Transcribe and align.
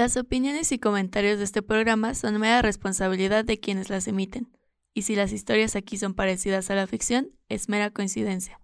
Las 0.00 0.16
opiniones 0.16 0.72
y 0.72 0.78
comentarios 0.78 1.36
de 1.36 1.44
este 1.44 1.60
programa 1.60 2.14
son 2.14 2.40
mera 2.40 2.62
responsabilidad 2.62 3.44
de 3.44 3.60
quienes 3.60 3.90
las 3.90 4.08
emiten, 4.08 4.48
y 4.94 5.02
si 5.02 5.14
las 5.14 5.30
historias 5.30 5.76
aquí 5.76 5.98
son 5.98 6.14
parecidas 6.14 6.70
a 6.70 6.74
la 6.74 6.86
ficción, 6.86 7.32
es 7.50 7.68
mera 7.68 7.90
coincidencia. 7.90 8.58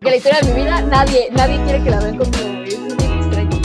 Que 0.00 0.10
la 0.10 0.16
historia 0.16 0.40
de 0.40 0.48
mi 0.48 0.62
vida, 0.62 0.80
nadie, 0.80 1.28
nadie 1.30 1.62
quiere 1.62 1.84
que 1.84 1.90
la 1.90 2.00
vean 2.00 2.18
como 2.18 2.32
es 2.64 2.76
un 2.76 3.00
extraño. 3.00 3.60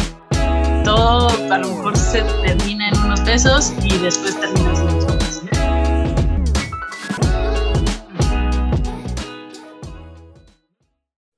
todo 0.83 1.29
a 1.51 1.57
lo 1.57 1.67
mejor 1.69 1.97
se 1.97 2.21
termina 2.45 2.89
en 2.89 2.97
unos 2.99 3.21
pesos 3.21 3.73
y 3.81 3.97
después 3.97 4.39
termina 4.39 4.69
en 4.69 4.86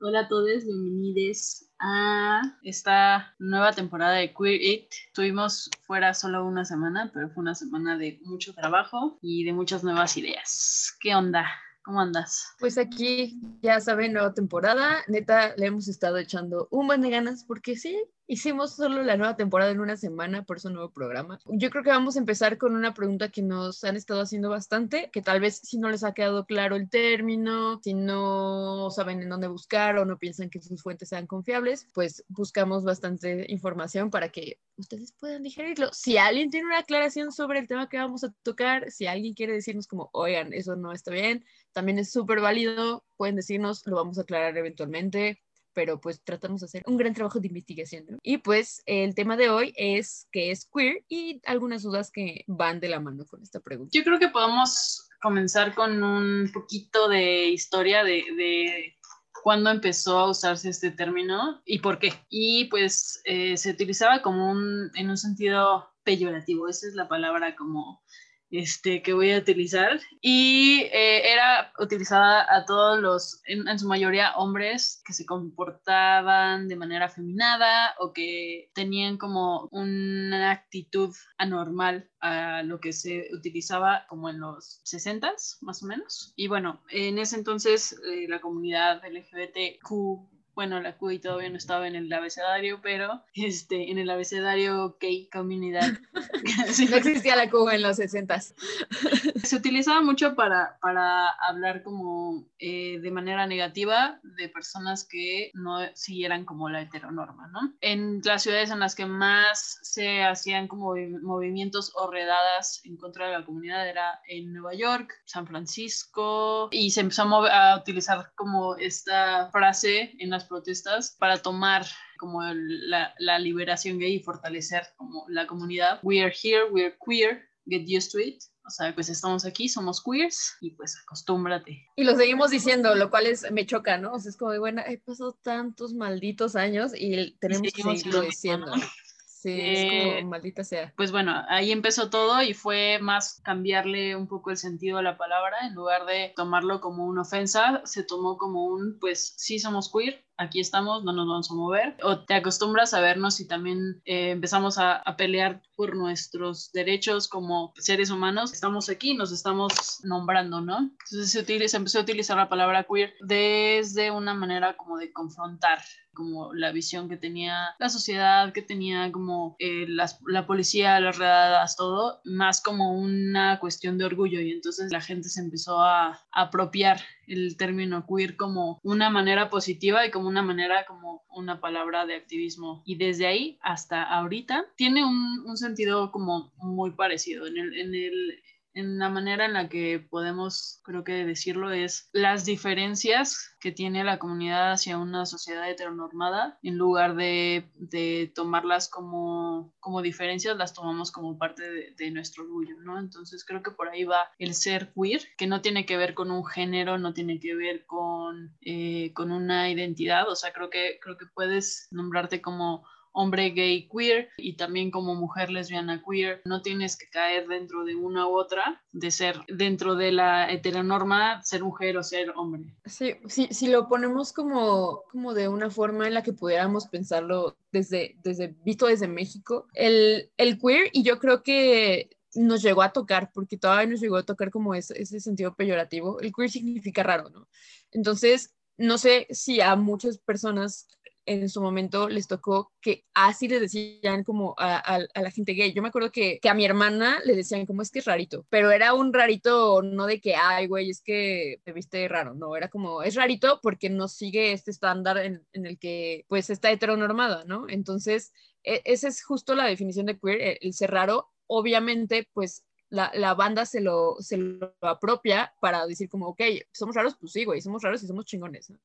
Hola 0.09 0.21
a 0.21 0.27
todos, 0.27 0.65
bienvenidos 0.65 1.69
a 1.77 2.41
esta 2.63 3.35
nueva 3.37 3.73
temporada 3.73 4.15
de 4.15 4.33
Queer 4.33 4.59
It. 4.59 4.91
Estuvimos 5.05 5.69
fuera 5.83 6.15
solo 6.15 6.47
una 6.47 6.65
semana, 6.65 7.11
pero 7.13 7.29
fue 7.29 7.41
una 7.41 7.53
semana 7.53 7.95
de 7.95 8.19
mucho 8.23 8.55
trabajo 8.55 9.19
y 9.21 9.43
de 9.43 9.53
muchas 9.53 9.83
nuevas 9.83 10.17
ideas. 10.17 10.97
¿Qué 10.99 11.13
onda? 11.13 11.45
¿Cómo 11.83 12.01
andas? 12.01 12.55
Pues 12.57 12.79
aquí, 12.79 13.39
ya 13.61 13.79
saben, 13.81 14.13
nueva 14.13 14.33
temporada. 14.33 15.03
Neta, 15.07 15.55
le 15.57 15.67
hemos 15.67 15.87
estado 15.87 16.17
echando 16.17 16.67
un 16.71 16.87
buen 16.87 17.01
de 17.01 17.11
ganas 17.11 17.43
porque 17.43 17.75
sí, 17.75 17.95
hicimos 18.29 18.75
solo 18.75 19.01
la 19.01 19.17
nueva 19.17 19.35
temporada 19.35 19.71
en 19.71 19.79
una 19.79 19.97
semana, 19.97 20.43
por 20.43 20.57
eso 20.57 20.69
nuevo 20.69 20.91
programa. 20.91 21.39
Yo 21.47 21.71
creo 21.71 21.83
que 21.83 21.89
vamos 21.89 22.15
a 22.15 22.19
empezar 22.19 22.59
con 22.59 22.75
una 22.75 22.93
pregunta 22.93 23.29
que 23.29 23.41
nos 23.41 23.83
han 23.83 23.95
estado 23.95 24.21
haciendo 24.21 24.51
bastante, 24.51 25.09
que 25.11 25.23
tal 25.23 25.39
vez 25.39 25.59
si 25.63 25.79
no 25.79 25.89
les 25.89 26.03
ha 26.03 26.13
quedado 26.13 26.45
claro 26.45 26.75
el 26.75 26.89
término, 26.89 27.81
si 27.83 27.95
no 27.95 28.91
saben 28.91 29.23
en 29.23 29.29
dónde 29.29 29.47
buscar 29.47 29.97
o 29.97 30.05
no 30.05 30.19
piensan 30.19 30.51
que 30.51 30.61
sus 30.61 30.83
fuentes 30.83 31.09
sean 31.09 31.25
confiables, 31.25 31.87
pues 31.91 32.23
buscamos 32.27 32.83
bastante 32.83 33.47
información 33.49 34.11
para 34.11 34.29
que 34.29 34.59
ustedes 34.77 35.11
puedan 35.13 35.41
digerirlo. 35.41 35.91
Si 35.91 36.17
alguien 36.17 36.51
tiene 36.51 36.67
una 36.67 36.79
aclaración 36.79 37.31
sobre 37.31 37.57
el 37.57 37.67
tema 37.67 37.89
que 37.89 37.97
vamos 37.97 38.23
a 38.23 38.31
tocar, 38.43 38.91
si 38.91 39.07
alguien 39.07 39.33
quiere 39.33 39.53
decirnos 39.53 39.87
como, 39.87 40.11
oigan, 40.13 40.53
eso 40.53 40.75
no 40.75 40.91
está 40.91 41.09
bien, 41.11 41.43
también 41.71 41.97
es 41.97 42.11
súper 42.11 42.41
válido, 42.41 43.03
pueden 43.17 43.35
decirnos, 43.35 43.87
lo 43.87 43.95
vamos 43.95 44.19
a 44.19 44.21
aclarar 44.21 44.55
eventualmente 44.55 45.41
pero 45.79 46.01
pues 46.01 46.21
tratamos 46.21 46.59
de 46.59 46.65
hacer 46.65 46.83
un 46.87 46.97
gran 46.97 47.13
trabajo 47.13 47.39
de 47.39 47.47
investigación. 47.47 48.19
Y 48.21 48.39
pues 48.39 48.83
el 48.85 49.15
tema 49.15 49.37
de 49.37 49.49
hoy 49.49 49.73
es 49.77 50.27
que 50.29 50.51
es 50.51 50.65
queer 50.65 51.05
y 51.07 51.39
algunas 51.45 51.83
dudas 51.83 52.11
que 52.11 52.43
van 52.47 52.81
de 52.81 52.89
la 52.89 52.99
mano 52.99 53.23
con 53.25 53.41
esta 53.41 53.61
pregunta. 53.61 53.91
Yo 53.93 54.03
creo 54.03 54.19
que 54.19 54.27
podemos 54.27 55.07
comenzar 55.21 55.73
con 55.73 56.03
un 56.03 56.51
poquito 56.51 57.07
de 57.07 57.47
historia 57.47 58.03
de, 58.03 58.25
de 58.35 58.97
cuándo 59.41 59.69
empezó 59.69 60.19
a 60.19 60.29
usarse 60.29 60.67
este 60.67 60.91
término 60.91 61.61
y 61.63 61.79
por 61.79 61.97
qué. 61.97 62.11
Y 62.27 62.65
pues 62.65 63.21
eh, 63.23 63.55
se 63.55 63.71
utilizaba 63.71 64.21
como 64.21 64.51
un, 64.51 64.91
en 64.95 65.09
un 65.09 65.17
sentido 65.17 65.87
peyorativo, 66.03 66.67
esa 66.67 66.89
es 66.89 66.95
la 66.95 67.07
palabra 67.07 67.55
como 67.55 68.03
este, 68.51 69.01
que 69.01 69.13
voy 69.13 69.31
a 69.31 69.39
utilizar. 69.39 69.99
Y 70.21 70.81
eh, 70.91 71.31
era 71.31 71.71
utilizada 71.79 72.45
a 72.49 72.65
todos 72.65 72.99
los, 72.99 73.41
en, 73.45 73.79
su 73.79 73.87
mayoría 73.87 74.35
hombres, 74.35 75.01
que 75.05 75.13
se 75.13 75.25
comportaban 75.25 76.67
de 76.67 76.75
manera 76.75 77.05
afeminada 77.05 77.95
o 77.99 78.13
que 78.13 78.69
tenían 78.73 79.17
como 79.17 79.67
una 79.71 80.51
actitud 80.51 81.15
anormal 81.37 82.09
a 82.19 82.63
lo 82.63 82.79
que 82.79 82.93
se 82.93 83.29
utilizaba 83.33 84.05
como 84.07 84.29
en 84.29 84.39
los 84.39 84.81
60 84.83 85.19
más 85.61 85.83
o 85.83 85.85
menos. 85.85 86.33
Y 86.35 86.47
bueno, 86.47 86.81
en 86.89 87.19
ese 87.19 87.35
entonces 87.35 87.93
eh, 88.11 88.27
la 88.27 88.41
comunidad 88.41 89.01
LGBTQ 89.03 90.38
bueno, 90.59 90.81
la 90.81 90.97
QI 90.97 91.19
todavía 91.19 91.49
no 91.49 91.55
estaba 91.55 91.87
en 91.87 91.95
el 91.95 92.11
abecedario, 92.11 92.81
pero 92.81 93.23
este, 93.33 93.91
en 93.91 93.97
el 93.97 94.09
abecedario 94.09 94.97
gay 94.99 95.29
comunidad. 95.31 95.87
no 96.89 96.97
existía 96.97 97.37
la 97.37 97.49
Q 97.49 97.69
en 97.69 97.81
los 97.81 97.95
60 97.95 98.39
Se 99.43 99.55
utilizaba 99.55 100.01
mucho 100.01 100.35
para, 100.35 100.77
para 100.81 101.29
hablar 101.47 101.81
como 101.81 102.43
eh, 102.59 102.99
de 102.99 103.09
manera 103.09 103.47
negativa 103.47 104.19
de 104.21 104.49
personas 104.49 105.07
que 105.09 105.51
no 105.53 105.79
siguieran 105.93 106.43
como 106.43 106.67
la 106.67 106.81
heteronorma, 106.81 107.47
¿no? 107.47 107.73
En 107.79 108.19
las 108.25 108.43
ciudades 108.43 108.69
en 108.69 108.81
las 108.81 108.95
que 108.95 109.05
más 109.05 109.79
se 109.81 110.23
hacían 110.23 110.67
como 110.67 110.93
movimientos 111.21 111.93
o 111.95 112.11
redadas 112.11 112.81
en 112.83 112.97
contra 112.97 113.27
de 113.27 113.39
la 113.39 113.45
comunidad 113.45 113.87
era 113.87 114.19
en 114.27 114.51
Nueva 114.51 114.73
York, 114.73 115.13
San 115.23 115.47
Francisco, 115.47 116.67
y 116.71 116.91
se 116.91 116.99
empezó 116.99 117.23
a, 117.23 117.71
a 117.71 117.77
utilizar 117.77 118.33
como 118.35 118.75
esta 118.75 119.49
frase 119.51 120.15
en 120.19 120.31
las 120.31 120.48
protestas 120.49 121.15
para 121.17 121.41
tomar 121.41 121.85
como 122.17 122.43
la, 122.43 123.13
la, 123.19 123.39
liberación 123.39 123.99
gay 123.99 124.15
y 124.15 124.19
fortalecer 124.19 124.83
como 124.97 125.25
la 125.29 125.47
comunidad. 125.47 125.99
We 126.03 126.21
are 126.21 126.33
here, 126.33 126.65
we 126.69 126.83
are 126.83 126.97
queer, 127.05 127.47
get 127.65 127.85
used 127.87 128.11
to 128.11 128.19
it. 128.19 128.43
O 128.65 128.71
sea, 128.71 128.93
pues 128.93 129.09
estamos 129.09 129.45
aquí, 129.45 129.67
somos 129.67 130.03
queers 130.03 130.55
y 130.61 130.71
pues 130.71 130.95
acostúmbrate. 131.01 131.87
Y 131.95 132.03
lo 132.03 132.15
seguimos 132.15 132.51
diciendo, 132.51 132.93
lo 132.93 133.09
cual 133.09 133.25
es, 133.25 133.49
me 133.51 133.65
choca, 133.65 133.97
¿no? 133.97 134.13
O 134.13 134.19
sea, 134.19 134.29
es 134.29 134.37
como, 134.37 134.59
bueno, 134.59 134.83
he 134.85 134.99
pasado 134.99 135.39
tantos 135.41 135.93
malditos 135.93 136.55
años 136.55 136.91
y 136.95 137.35
tenemos 137.39 137.67
y 137.67 137.71
que 137.71 137.81
seguirlo 137.81 138.21
diciendo. 138.21 138.75
¿no? 138.75 138.83
Sí, 139.25 139.51
eh, 139.51 140.17
es 140.17 140.17
como 140.17 140.29
maldita 140.31 140.65
sea. 140.65 140.93
Pues 140.97 141.13
bueno, 141.13 141.33
ahí 141.47 141.71
empezó 141.71 142.09
todo 142.09 142.43
y 142.43 142.53
fue 142.53 142.99
más 143.01 143.39
cambiarle 143.41 144.17
un 144.17 144.27
poco 144.27 144.51
el 144.51 144.57
sentido 144.57 144.97
a 144.97 145.01
la 145.01 145.17
palabra. 145.17 145.65
En 145.65 145.75
lugar 145.75 146.05
de 146.05 146.33
tomarlo 146.35 146.81
como 146.81 147.05
una 147.05 147.21
ofensa, 147.21 147.81
se 147.85 148.03
tomó 148.03 148.37
como 148.37 148.65
un, 148.65 148.99
pues 148.99 149.35
sí 149.37 149.57
somos 149.57 149.91
queer, 149.91 150.25
aquí 150.39 150.61
estamos, 150.61 151.03
no 151.03 151.11
nos 151.11 151.27
vamos 151.27 151.51
a 151.51 151.53
mover. 151.53 151.97
O 152.01 152.19
te 152.19 152.33
acostumbras 152.33 152.93
a 152.93 153.01
vernos 153.01 153.39
y 153.39 153.47
también 153.47 154.01
eh, 154.05 154.31
empezamos 154.31 154.77
a, 154.77 154.95
a, 154.95 155.17
pelear 155.17 155.61
por 155.75 155.95
nuestros 155.95 156.71
derechos 156.71 157.27
como 157.27 157.73
seres 157.77 158.09
humanos. 158.09 158.53
Estamos 158.53 158.89
aquí, 158.89 159.13
nos 159.13 159.31
estamos 159.31 159.99
nombrando, 160.03 160.61
¿no? 160.61 160.77
Entonces 160.79 161.31
se, 161.31 161.39
utiliza, 161.39 161.71
se 161.71 161.77
empezó 161.77 161.99
a 161.99 162.03
utilizar 162.03 162.37
la 162.37 162.49
palabra 162.49 162.85
queer 162.89 163.13
desde 163.21 164.11
una 164.11 164.33
manera 164.33 164.77
como 164.77 164.97
de 164.97 165.11
confrontar 165.11 165.79
como 166.13 166.53
la 166.53 166.71
visión 166.73 167.07
que 167.07 167.15
tenía 167.15 167.75
la 167.79 167.87
sociedad, 167.87 168.51
que 168.51 168.61
tenía 168.61 169.09
como 169.09 169.55
eh, 169.59 169.85
las, 169.87 170.19
la 170.27 170.45
policía, 170.45 170.99
las 170.99 171.17
redadas, 171.17 171.77
todo, 171.77 172.19
más 172.25 172.61
como 172.61 172.93
una 172.93 173.57
cuestión 173.59 173.97
de 173.97 174.03
orgullo 174.03 174.41
y 174.41 174.51
entonces 174.51 174.91
la 174.91 174.99
gente 174.99 175.29
se 175.29 175.39
empezó 175.39 175.79
a, 175.79 176.09
a 176.09 176.19
apropiar 176.33 176.99
el 177.29 177.55
término 177.57 178.05
queer 178.07 178.35
como 178.35 178.79
una 178.83 179.09
manera 179.09 179.49
positiva 179.49 180.05
y 180.05 180.11
como 180.11 180.27
una 180.27 180.41
manera 180.41 180.85
como 180.85 181.23
una 181.29 181.59
palabra 181.59 182.05
de 182.05 182.15
activismo. 182.15 182.81
Y 182.85 182.95
desde 182.95 183.27
ahí 183.27 183.57
hasta 183.61 184.03
ahorita 184.03 184.65
tiene 184.75 185.05
un, 185.05 185.45
un 185.45 185.57
sentido 185.57 186.11
como 186.11 186.51
muy 186.57 186.91
parecido. 186.91 187.47
En 187.47 187.57
el, 187.57 187.73
en 187.77 187.95
el, 187.95 188.43
en 188.79 188.99
la 188.99 189.09
manera 189.09 189.45
en 189.45 189.53
la 189.53 189.69
que 189.69 189.99
podemos, 189.99 190.81
creo 190.83 191.03
que 191.03 191.25
decirlo, 191.25 191.71
es 191.71 192.09
las 192.13 192.45
diferencias 192.45 193.55
que 193.59 193.71
tiene 193.71 194.03
la 194.03 194.19
comunidad 194.19 194.71
hacia 194.71 194.97
una 194.97 195.25
sociedad 195.25 195.69
heteronormada, 195.69 196.57
en 196.63 196.77
lugar 196.77 197.15
de, 197.15 197.69
de 197.75 198.31
tomarlas 198.33 198.89
como, 198.89 199.73
como 199.79 200.01
diferencias, 200.01 200.57
las 200.57 200.73
tomamos 200.73 201.11
como 201.11 201.37
parte 201.37 201.93
de, 201.95 202.09
nuestro 202.11 202.43
orgullo, 202.43 202.75
¿no? 202.81 202.97
Entonces 202.97 203.45
creo 203.45 203.61
que 203.61 203.71
por 203.71 203.89
ahí 203.89 204.03
va 204.03 204.31
el 204.39 204.55
ser 204.55 204.91
queer, 204.95 205.21
que 205.37 205.45
no 205.45 205.61
tiene 205.61 205.85
que 205.85 205.97
ver 205.97 206.15
con 206.15 206.31
un 206.31 206.45
género, 206.45 206.97
no 206.97 207.13
tiene 207.13 207.39
que 207.39 207.53
ver 207.53 207.85
con, 207.85 208.57
eh, 208.61 209.13
con 209.13 209.31
una 209.31 209.69
identidad, 209.69 210.27
o 210.27 210.35
sea, 210.35 210.51
creo 210.53 210.69
que, 210.69 210.97
creo 211.01 211.17
que 211.17 211.27
puedes 211.27 211.87
nombrarte 211.91 212.41
como 212.41 212.83
hombre 213.11 213.49
gay 213.51 213.87
queer 213.89 214.29
y 214.37 214.55
también 214.55 214.91
como 214.91 215.15
mujer 215.15 215.49
lesbiana 215.49 216.03
queer. 216.07 216.41
No 216.45 216.61
tienes 216.61 216.97
que 216.97 217.09
caer 217.09 217.47
dentro 217.47 217.83
de 217.85 217.95
una 217.95 218.27
u 218.27 218.37
otra, 218.37 218.83
de 218.91 219.11
ser 219.11 219.39
dentro 219.47 219.95
de 219.95 220.11
la 220.11 220.51
heteronorma, 220.51 221.41
ser 221.43 221.63
mujer 221.63 221.97
o 221.97 222.03
ser 222.03 222.31
hombre. 222.35 222.75
Sí, 222.85 223.15
sí 223.27 223.47
si 223.51 223.67
lo 223.67 223.87
ponemos 223.87 224.33
como, 224.33 225.03
como 225.11 225.33
de 225.33 225.47
una 225.47 225.69
forma 225.69 226.07
en 226.07 226.13
la 226.13 226.23
que 226.23 226.33
pudiéramos 226.33 226.87
pensarlo 226.87 227.57
desde, 227.71 228.15
desde 228.23 228.55
visto 228.63 228.87
desde 228.87 229.07
México, 229.07 229.67
el, 229.73 230.31
el 230.37 230.59
queer, 230.59 230.89
y 230.93 231.03
yo 231.03 231.19
creo 231.19 231.43
que 231.43 232.09
nos 232.35 232.61
llegó 232.61 232.81
a 232.81 232.93
tocar, 232.93 233.31
porque 233.33 233.57
todavía 233.57 233.87
nos 233.87 234.01
llegó 234.01 234.17
a 234.17 234.25
tocar 234.25 234.51
como 234.51 234.75
ese, 234.75 235.01
ese 235.01 235.19
sentido 235.19 235.55
peyorativo. 235.55 236.19
El 236.19 236.33
queer 236.33 236.49
significa 236.49 237.03
raro, 237.03 237.29
¿no? 237.29 237.47
Entonces, 237.91 238.55
no 238.77 238.97
sé 238.97 239.27
si 239.29 239.61
a 239.61 239.75
muchas 239.75 240.19
personas 240.19 240.87
en 241.29 241.47
su 241.47 241.61
momento 241.61 242.09
les 242.09 242.27
tocó 242.27 242.71
que 242.81 243.05
así 243.13 243.47
les 243.47 243.61
decían 243.61 244.23
como 244.23 244.55
a, 244.57 244.99
la 245.13 245.31
gente 245.31 245.53
gay. 245.53 245.73
Yo 245.73 245.83
me 245.83 245.89
acuerdo 245.89 246.11
que, 246.11 246.39
a 246.49 246.53
mi 246.55 246.65
hermana 246.65 247.19
le 247.23 247.35
decían 247.35 247.67
como 247.67 247.83
es 247.83 247.91
que 247.91 247.99
es 247.99 248.05
rarito, 248.05 248.47
pero 248.49 248.71
era 248.71 248.95
un 248.95 249.13
rarito 249.13 249.83
no 249.83 250.07
de 250.07 250.19
que, 250.19 250.35
ay, 250.35 250.65
güey, 250.65 250.89
es 250.89 251.01
que 251.01 251.61
te 251.63 251.71
viste 251.71 252.07
raro, 252.07 252.33
no, 252.33 252.55
era 252.55 252.69
como, 252.69 253.03
es 253.03 253.13
rarito 253.13 253.59
porque 253.61 253.89
no 253.91 254.07
sigue 254.07 254.53
este 254.53 254.71
estándar 254.71 255.17
en, 255.19 255.45
en 255.53 255.67
el 255.67 255.77
que 255.77 256.25
pues 256.27 256.49
está 256.49 256.71
heteronormada, 256.71 257.43
¿no? 257.45 257.69
Entonces, 257.69 258.33
e 258.63 258.81
esa 258.85 259.07
es 259.07 259.23
justo 259.23 259.53
la 259.53 259.65
definición 259.65 260.07
de 260.07 260.17
queer, 260.19 260.41
el, 260.41 260.57
el 260.61 260.73
ser 260.73 260.91
raro. 260.91 261.29
Obviamente, 261.47 262.27
pues 262.33 262.63
la, 262.89 263.11
la, 263.13 263.33
banda 263.33 263.65
se 263.65 263.81
lo, 263.81 264.15
se 264.19 264.37
lo 264.37 264.75
apropia 264.81 265.53
para 265.61 265.85
decir 265.85 266.09
como, 266.09 266.27
ok, 266.27 266.41
somos 266.71 266.95
raros, 266.95 267.15
pues 267.19 267.31
sí, 267.31 267.45
güey, 267.45 267.61
somos 267.61 267.83
raros 267.83 268.03
y 268.03 268.07
somos 268.07 268.25
chingones. 268.25 268.69
¿no? 268.69 268.79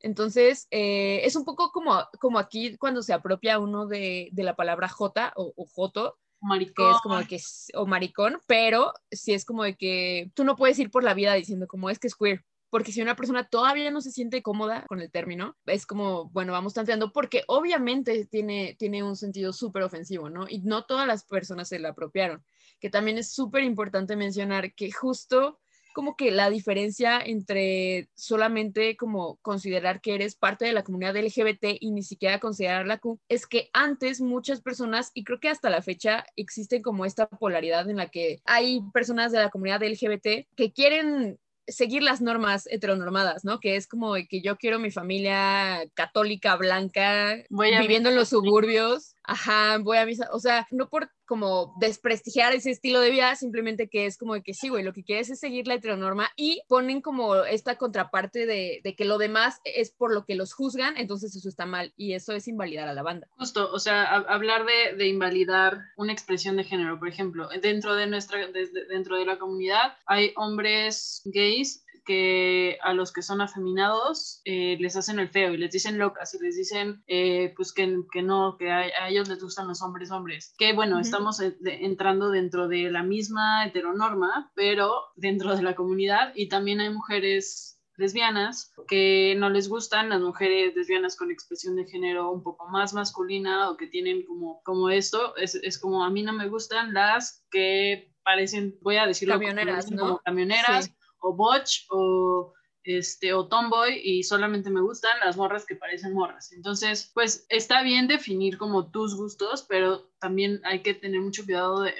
Entonces, 0.00 0.66
eh, 0.70 1.20
es 1.24 1.36
un 1.36 1.44
poco 1.44 1.70
como, 1.70 2.02
como 2.18 2.38
aquí 2.38 2.76
cuando 2.76 3.02
se 3.02 3.12
apropia 3.12 3.58
uno 3.58 3.86
de, 3.86 4.28
de 4.32 4.42
la 4.42 4.56
palabra 4.56 4.88
J 4.88 5.32
o, 5.36 5.52
o 5.56 5.66
Joto, 5.66 6.18
maricón. 6.40 6.86
que 6.86 6.90
es 6.90 7.02
como 7.02 7.26
que 7.26 7.36
es, 7.36 7.68
o 7.74 7.86
maricón, 7.86 8.40
pero 8.46 8.92
sí 9.10 9.32
es 9.32 9.44
como 9.44 9.64
de 9.64 9.76
que 9.76 10.30
tú 10.34 10.44
no 10.44 10.56
puedes 10.56 10.78
ir 10.78 10.90
por 10.90 11.04
la 11.04 11.14
vida 11.14 11.34
diciendo 11.34 11.66
como 11.66 11.90
es 11.90 11.98
que 11.98 12.06
es 12.06 12.14
queer, 12.14 12.44
porque 12.70 12.92
si 12.92 13.02
una 13.02 13.16
persona 13.16 13.44
todavía 13.44 13.90
no 13.90 14.00
se 14.00 14.12
siente 14.12 14.42
cómoda 14.42 14.86
con 14.86 15.00
el 15.00 15.10
término, 15.10 15.56
es 15.66 15.86
como, 15.86 16.30
bueno, 16.30 16.52
vamos 16.52 16.74
tanteando, 16.74 17.12
porque 17.12 17.44
obviamente 17.48 18.24
tiene, 18.26 18.76
tiene 18.78 19.02
un 19.02 19.16
sentido 19.16 19.52
súper 19.52 19.82
ofensivo, 19.82 20.30
¿no? 20.30 20.46
Y 20.48 20.60
no 20.60 20.84
todas 20.84 21.06
las 21.06 21.24
personas 21.24 21.68
se 21.68 21.80
la 21.80 21.90
apropiaron, 21.90 22.44
que 22.80 22.90
también 22.90 23.18
es 23.18 23.30
súper 23.30 23.62
importante 23.62 24.16
mencionar 24.16 24.74
que 24.74 24.90
justo 24.90 25.58
como 25.92 26.16
que 26.16 26.30
la 26.30 26.50
diferencia 26.50 27.20
entre 27.20 28.08
solamente 28.14 28.96
como 28.96 29.36
considerar 29.42 30.00
que 30.00 30.14
eres 30.14 30.36
parte 30.36 30.64
de 30.64 30.72
la 30.72 30.84
comunidad 30.84 31.16
LGBT 31.16 31.76
y 31.80 31.90
ni 31.90 32.02
siquiera 32.02 32.38
considerar 32.38 32.86
la 32.86 32.98
Q, 32.98 33.18
es 33.28 33.46
que 33.46 33.70
antes 33.72 34.20
muchas 34.20 34.60
personas, 34.60 35.10
y 35.14 35.24
creo 35.24 35.40
que 35.40 35.48
hasta 35.48 35.70
la 35.70 35.82
fecha 35.82 36.24
existe 36.36 36.82
como 36.82 37.04
esta 37.04 37.28
polaridad 37.28 37.88
en 37.90 37.96
la 37.96 38.08
que 38.08 38.40
hay 38.44 38.80
personas 38.92 39.32
de 39.32 39.38
la 39.38 39.50
comunidad 39.50 39.82
LGBT 39.82 40.46
que 40.56 40.72
quieren 40.72 41.38
seguir 41.66 42.02
las 42.02 42.20
normas 42.20 42.66
heteronormadas, 42.66 43.44
¿no? 43.44 43.60
Que 43.60 43.76
es 43.76 43.86
como 43.86 44.14
que 44.28 44.40
yo 44.42 44.56
quiero 44.56 44.78
mi 44.78 44.90
familia 44.90 45.84
católica, 45.94 46.56
blanca, 46.56 47.36
viviendo 47.48 48.08
en 48.08 48.16
los 48.16 48.30
suburbios, 48.30 49.14
ajá, 49.30 49.78
voy 49.78 49.96
a 49.96 50.06
misa, 50.06 50.28
o 50.32 50.40
sea, 50.40 50.66
no 50.70 50.88
por 50.88 51.10
como 51.24 51.72
desprestigiar 51.78 52.52
ese 52.52 52.72
estilo 52.72 52.98
de 52.98 53.10
vida, 53.10 53.36
simplemente 53.36 53.88
que 53.88 54.06
es 54.06 54.18
como 54.18 54.34
de 54.34 54.42
que 54.42 54.52
sí, 54.52 54.68
güey, 54.68 54.82
lo 54.82 54.92
que 54.92 55.04
quieres 55.04 55.30
es 55.30 55.38
seguir 55.38 55.68
la 55.68 55.74
heteronorma 55.74 56.28
y 56.34 56.62
ponen 56.66 57.00
como 57.00 57.36
esta 57.36 57.76
contraparte 57.76 58.46
de, 58.46 58.80
de, 58.82 58.96
que 58.96 59.04
lo 59.04 59.16
demás 59.16 59.60
es 59.62 59.92
por 59.92 60.12
lo 60.12 60.24
que 60.24 60.34
los 60.34 60.52
juzgan, 60.52 60.96
entonces 60.96 61.36
eso 61.36 61.48
está 61.48 61.66
mal 61.66 61.92
y 61.96 62.14
eso 62.14 62.32
es 62.32 62.48
invalidar 62.48 62.88
a 62.88 62.94
la 62.94 63.04
banda. 63.04 63.28
Justo, 63.38 63.70
o 63.72 63.78
sea, 63.78 64.02
hablar 64.02 64.66
de, 64.66 64.96
de, 64.96 65.06
invalidar 65.06 65.82
una 65.96 66.12
expresión 66.12 66.56
de 66.56 66.64
género, 66.64 66.98
por 66.98 67.06
ejemplo, 67.06 67.48
dentro 67.62 67.94
de 67.94 68.08
nuestra, 68.08 68.48
dentro 68.88 69.16
de 69.16 69.26
la 69.26 69.38
comunidad 69.38 69.94
hay 70.06 70.32
hombres 70.34 71.22
gays 71.26 71.84
que 72.04 72.78
a 72.82 72.92
los 72.94 73.12
que 73.12 73.22
son 73.22 73.40
afeminados 73.40 74.40
eh, 74.44 74.76
les 74.80 74.96
hacen 74.96 75.18
el 75.18 75.28
feo 75.28 75.52
y 75.52 75.56
les 75.58 75.72
dicen 75.72 75.98
locas 75.98 76.34
y 76.34 76.42
les 76.42 76.56
dicen 76.56 77.02
eh, 77.06 77.52
pues 77.56 77.72
que, 77.72 78.02
que, 78.12 78.22
no, 78.22 78.56
que 78.58 78.70
a, 78.70 78.78
a, 79.02 79.08
ellos 79.08 79.28
les 79.28 79.42
gustan 79.42 79.68
los 79.68 79.82
hombres 79.82 80.10
hombres. 80.10 80.54
Que 80.58 80.72
bueno, 80.72 80.96
uh 80.96 80.98
-huh. 80.98 81.02
estamos 81.02 81.40
entrando 81.40 82.30
dentro 82.30 82.68
de 82.68 82.90
la 82.90 83.02
misma 83.02 83.66
heteronorma, 83.66 84.52
pero 84.54 84.90
dentro 85.16 85.56
de 85.56 85.62
la 85.62 85.74
comunidad 85.74 86.32
y 86.34 86.48
también 86.48 86.80
hay 86.80 86.90
mujeres 86.90 87.80
lesbianas 88.00 88.72
que 88.88 89.34
no 89.38 89.50
les 89.50 89.68
gustan 89.68 90.08
las 90.08 90.20
mujeres 90.20 90.74
lesbianas 90.74 91.16
con 91.16 91.30
expresión 91.30 91.76
de 91.76 91.84
género 91.84 92.32
un 92.32 92.42
poco 92.42 92.66
más 92.68 92.94
masculina 92.94 93.70
o 93.70 93.76
que 93.76 93.86
tienen 93.86 94.24
como, 94.26 94.62
como 94.64 94.90
esto, 94.90 95.36
es, 95.36 95.54
es 95.54 95.78
como 95.78 96.02
a 96.02 96.10
mí 96.10 96.22
no 96.22 96.32
me 96.32 96.48
gustan 96.48 96.94
las 96.94 97.44
que 97.50 98.12
parecen, 98.24 98.76
voy 98.80 98.96
a 98.96 99.06
decirlo 99.06 99.34
camioneras, 99.34 99.84
como, 99.84 99.96
¿no? 99.96 100.02
como 100.02 100.18
camioneras 100.20 100.86
sí 100.86 100.94
o 101.20 101.34
botch 101.34 101.86
o 101.90 102.52
este 102.82 103.34
o 103.34 103.46
tomboy 103.46 104.00
y 104.02 104.22
solamente 104.22 104.70
me 104.70 104.80
gustan 104.80 105.18
las 105.22 105.36
morras 105.36 105.66
que 105.66 105.76
parecen 105.76 106.14
morras. 106.14 106.52
Entonces, 106.52 107.10
pues 107.14 107.46
está 107.48 107.82
bien 107.82 108.08
definir 108.08 108.56
como 108.56 108.90
tus 108.90 109.14
gustos, 109.16 109.64
pero 109.68 110.10
también 110.18 110.60
hay 110.64 110.82
que 110.82 110.94
tener 110.94 111.20
mucho 111.20 111.44
cuidado 111.44 111.82
de, 111.82 111.92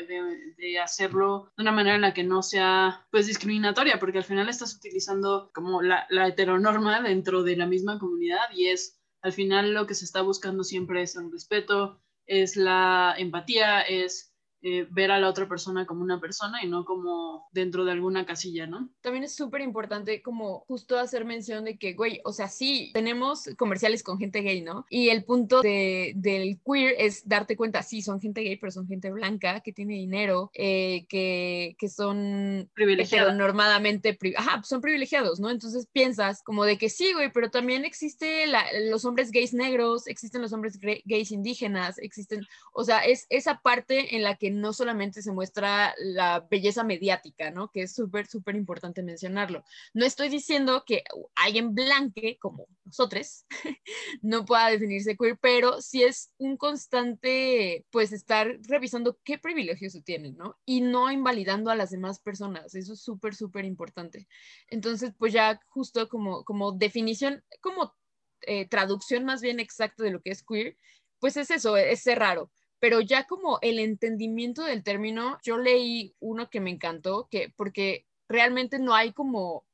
de, 0.57 0.79
hacerlo 0.79 1.53
de 1.57 1.63
una 1.63 1.73
manera 1.73 1.97
en 1.97 2.03
la 2.03 2.15
que 2.15 2.25
no 2.25 2.43
sea 2.43 3.07
pues 3.11 3.27
discriminatoria, 3.27 3.99
porque 3.99 4.19
al 4.19 4.25
final 4.25 4.49
estás 4.49 4.75
utilizando 4.75 5.51
como 5.55 5.83
la, 5.83 6.07
la 6.11 6.29
heteronorma 6.29 7.03
dentro 7.03 7.43
de 7.43 7.57
la 7.57 7.67
misma 7.67 7.99
comunidad 7.99 8.51
y 8.55 8.69
es 8.69 8.99
al 9.23 9.33
final 9.33 9.75
lo 9.75 9.87
que 9.87 9.95
se 9.95 10.07
está 10.07 10.23
buscando 10.23 10.65
siempre 10.65 11.03
es 11.03 11.15
el 11.17 11.31
respeto, 11.31 12.01
es 12.27 12.57
la 12.57 13.15
empatía, 13.19 13.83
es 13.83 14.30
eh, 14.63 14.87
ver 14.91 15.11
a 15.11 15.19
la 15.19 15.29
otra 15.31 15.49
persona 15.49 15.87
como 15.87 16.03
una 16.03 16.21
persona 16.21 16.63
y 16.63 16.69
no 16.69 16.85
como 16.85 17.49
dentro 17.51 17.87
de 17.87 17.93
alguna 17.93 18.27
casilla, 18.27 18.67
¿no? 18.67 18.91
También 19.01 19.25
es 19.25 19.35
súper 19.35 19.63
importante 19.63 20.21
como 20.21 20.61
justo 20.61 20.99
hacer 20.99 21.25
mención 21.25 21.65
de 21.65 21.79
que, 21.79 21.95
güey, 21.95 22.21
o 22.25 22.33
sea, 22.33 22.49
sí, 22.49 22.91
tenemos 22.93 23.49
comerciales 23.57 24.03
con 24.03 24.19
gente 24.19 24.43
gay, 24.43 24.61
¿no? 24.61 24.85
Y 24.91 25.09
el 25.09 25.25
punto 25.25 25.63
de, 25.63 26.13
del 26.15 26.61
queer 26.63 26.95
es 26.99 27.27
darte 27.27 27.57
cuenta, 27.57 27.83
sí, 27.83 28.03
son 28.03 28.21
gente 28.21 28.43
gay, 28.43 28.57
pero 28.57 28.71
son 28.71 28.87
gente 28.87 29.11
blanca, 29.11 29.61
que 29.61 29.73
tiene 29.73 29.95
dinero, 29.95 30.51
eh, 30.53 31.07
que, 31.09 31.75
que 31.79 31.89
son 31.89 32.71
heteronormadamente, 32.77 34.13
pri 34.13 34.35
ajá, 34.37 34.63
son 34.63 34.83
privilegiados, 34.83 35.41
¿no? 35.41 35.49
Entonces 35.49 35.87
piensas 35.91 36.43
como 36.43 36.65
de 36.65 36.77
que 36.77 36.91
sí, 36.91 37.15
güey, 37.15 37.33
pero 37.33 37.51
también 37.51 37.87
existe 37.87 38.47
la, 38.47 38.65
los 38.91 39.07
hombres 39.07 39.31
gays 39.31 39.55
negros, 39.55 40.07
existen 40.07 40.43
los 40.43 40.53
hombres 40.53 40.79
gays 40.79 41.31
indígenas, 41.31 41.99
existen, 41.99 42.47
o 42.75 42.85
sea, 42.85 43.01
es 43.01 43.27
esa 43.31 43.61
parte 43.61 44.17
en 44.17 44.23
la 44.23 44.37
que 44.37 44.50
no 44.51 44.73
solamente 44.73 45.23
se 45.23 45.33
muestra 45.33 45.95
la 45.99 46.47
belleza 46.51 46.85
mediática, 46.85 47.51
¿no? 47.51 47.71
Que 47.71 47.83
es 47.83 47.95
súper, 47.95 48.27
súper 48.27 48.57
importante 48.57 49.03
mencionarlo. 49.03 49.65
No 49.95 50.05
estoy 50.05 50.29
diciendo 50.29 50.85
que 50.87 51.05
alguien 51.35 51.75
blanque, 51.75 52.39
como 52.41 52.67
nosotros, 52.85 53.47
no 54.23 54.45
pueda 54.45 54.69
definirse 54.69 55.17
queer, 55.17 55.39
pero 55.41 55.81
sí 55.81 56.03
es 56.03 56.33
un 56.39 56.57
constante, 56.57 57.87
pues, 57.91 58.13
estar 58.13 58.59
revisando 58.69 59.19
qué 59.25 59.39
privilegios 59.39 59.93
se 59.93 60.03
tienen, 60.03 60.37
¿no? 60.37 60.59
Y 60.65 60.81
no 60.81 61.11
invalidando 61.11 61.71
a 61.71 61.77
las 61.77 61.91
demás 61.91 62.21
personas. 62.21 62.75
Eso 62.75 62.93
es 62.95 63.01
súper, 63.01 63.35
súper 63.35 63.65
importante. 63.65 64.29
Entonces, 64.69 65.13
pues 65.19 65.33
ya 65.33 65.61
justo 65.69 66.09
como, 66.09 66.45
como 66.45 66.73
definición, 66.73 67.45
como 67.61 67.95
eh, 68.43 68.69
traducción 68.69 69.25
más 69.25 69.41
bien 69.43 69.61
exacta 69.61 70.03
de 70.03 70.11
lo 70.11 70.23
que 70.23 70.31
es 70.31 70.43
queer, 70.43 70.77
pues 71.19 71.37
es 71.37 71.51
eso, 71.51 71.77
es 71.77 72.01
ser 72.03 72.19
raro 72.19 72.51
pero 72.81 73.01
ya 73.01 73.27
como 73.27 73.59
el 73.63 73.79
entendimiento 73.79 74.65
del 74.65 74.83
término, 74.83 75.39
yo 75.43 75.59
leí 75.59 76.15
uno 76.19 76.51
que 76.51 76.61
me 76.61 76.71
encantó, 76.71 77.29
que 77.31 77.53
porque 77.57 78.07
realmente 78.29 78.79
no 78.79 78.95
hay 78.95 79.13
como, 79.13 79.67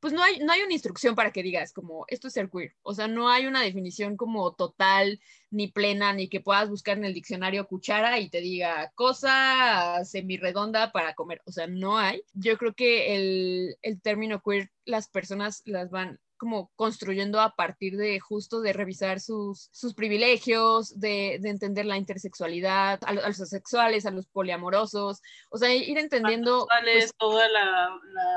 pues 0.00 0.12
no 0.12 0.22
hay, 0.22 0.40
no 0.40 0.52
hay 0.52 0.62
una 0.62 0.72
instrucción 0.72 1.14
para 1.14 1.30
que 1.30 1.44
digas 1.44 1.72
como 1.72 2.04
esto 2.08 2.26
es 2.28 2.34
ser 2.34 2.50
queer, 2.50 2.74
o 2.82 2.94
sea, 2.94 3.06
no 3.08 3.28
hay 3.28 3.46
una 3.46 3.62
definición 3.62 4.16
como 4.16 4.54
total, 4.54 5.20
ni 5.50 5.68
plena, 5.68 6.12
ni 6.12 6.28
que 6.28 6.40
puedas 6.40 6.68
buscar 6.68 6.98
en 6.98 7.04
el 7.04 7.14
diccionario 7.14 7.66
cuchara 7.68 8.18
y 8.18 8.28
te 8.28 8.40
diga 8.40 8.90
cosa 8.96 10.04
semirredonda 10.04 10.90
para 10.92 11.14
comer, 11.14 11.42
o 11.46 11.52
sea, 11.52 11.68
no 11.68 11.98
hay. 11.98 12.24
Yo 12.32 12.58
creo 12.58 12.74
que 12.74 13.14
el, 13.14 13.76
el 13.82 14.00
término 14.00 14.42
queer 14.42 14.72
las 14.84 15.08
personas 15.08 15.62
las 15.64 15.90
van, 15.90 16.18
como 16.42 16.72
construyendo 16.74 17.40
a 17.40 17.54
partir 17.54 17.96
de 17.96 18.18
justo 18.18 18.60
de 18.62 18.72
revisar 18.72 19.20
sus, 19.20 19.68
sus 19.70 19.94
privilegios, 19.94 20.98
de, 20.98 21.38
de, 21.40 21.50
entender 21.50 21.86
la 21.86 21.96
intersexualidad, 21.96 22.98
a, 23.04 23.10
a, 23.10 23.28
los 23.28 23.40
asexuales, 23.40 24.06
a 24.06 24.10
los 24.10 24.26
poliamorosos, 24.26 25.22
o 25.50 25.56
sea, 25.56 25.72
ir 25.72 25.96
entendiendo... 25.98 26.66
Pues, 26.82 27.12
toda 27.16 27.48
la, 27.48 27.96
la, 28.12 28.30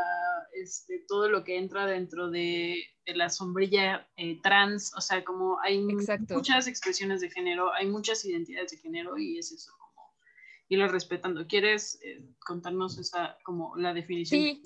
este, 0.53 1.03
todo 1.07 1.29
lo 1.29 1.43
que 1.43 1.57
entra 1.57 1.87
dentro 1.87 2.29
de, 2.29 2.75
de 3.07 3.15
la 3.15 3.29
sombrilla 3.31 4.07
eh, 4.17 4.39
trans, 4.43 4.93
o 4.95 5.01
sea, 5.01 5.23
como 5.23 5.59
hay 5.61 5.83
Exacto. 5.89 6.35
muchas 6.35 6.67
expresiones 6.67 7.21
de 7.21 7.31
género, 7.31 7.73
hay 7.73 7.87
muchas 7.87 8.23
identidades 8.23 8.69
de 8.69 8.77
género 8.77 9.17
y 9.17 9.39
es 9.39 9.51
eso 9.51 9.71
irlo 10.69 10.87
respetando. 10.87 11.47
¿Quieres 11.47 11.99
eh, 12.03 12.23
contarnos 12.39 12.97
esa, 12.97 13.37
como 13.43 13.75
la 13.77 13.93
definición? 13.93 14.41
Sí, 14.41 14.61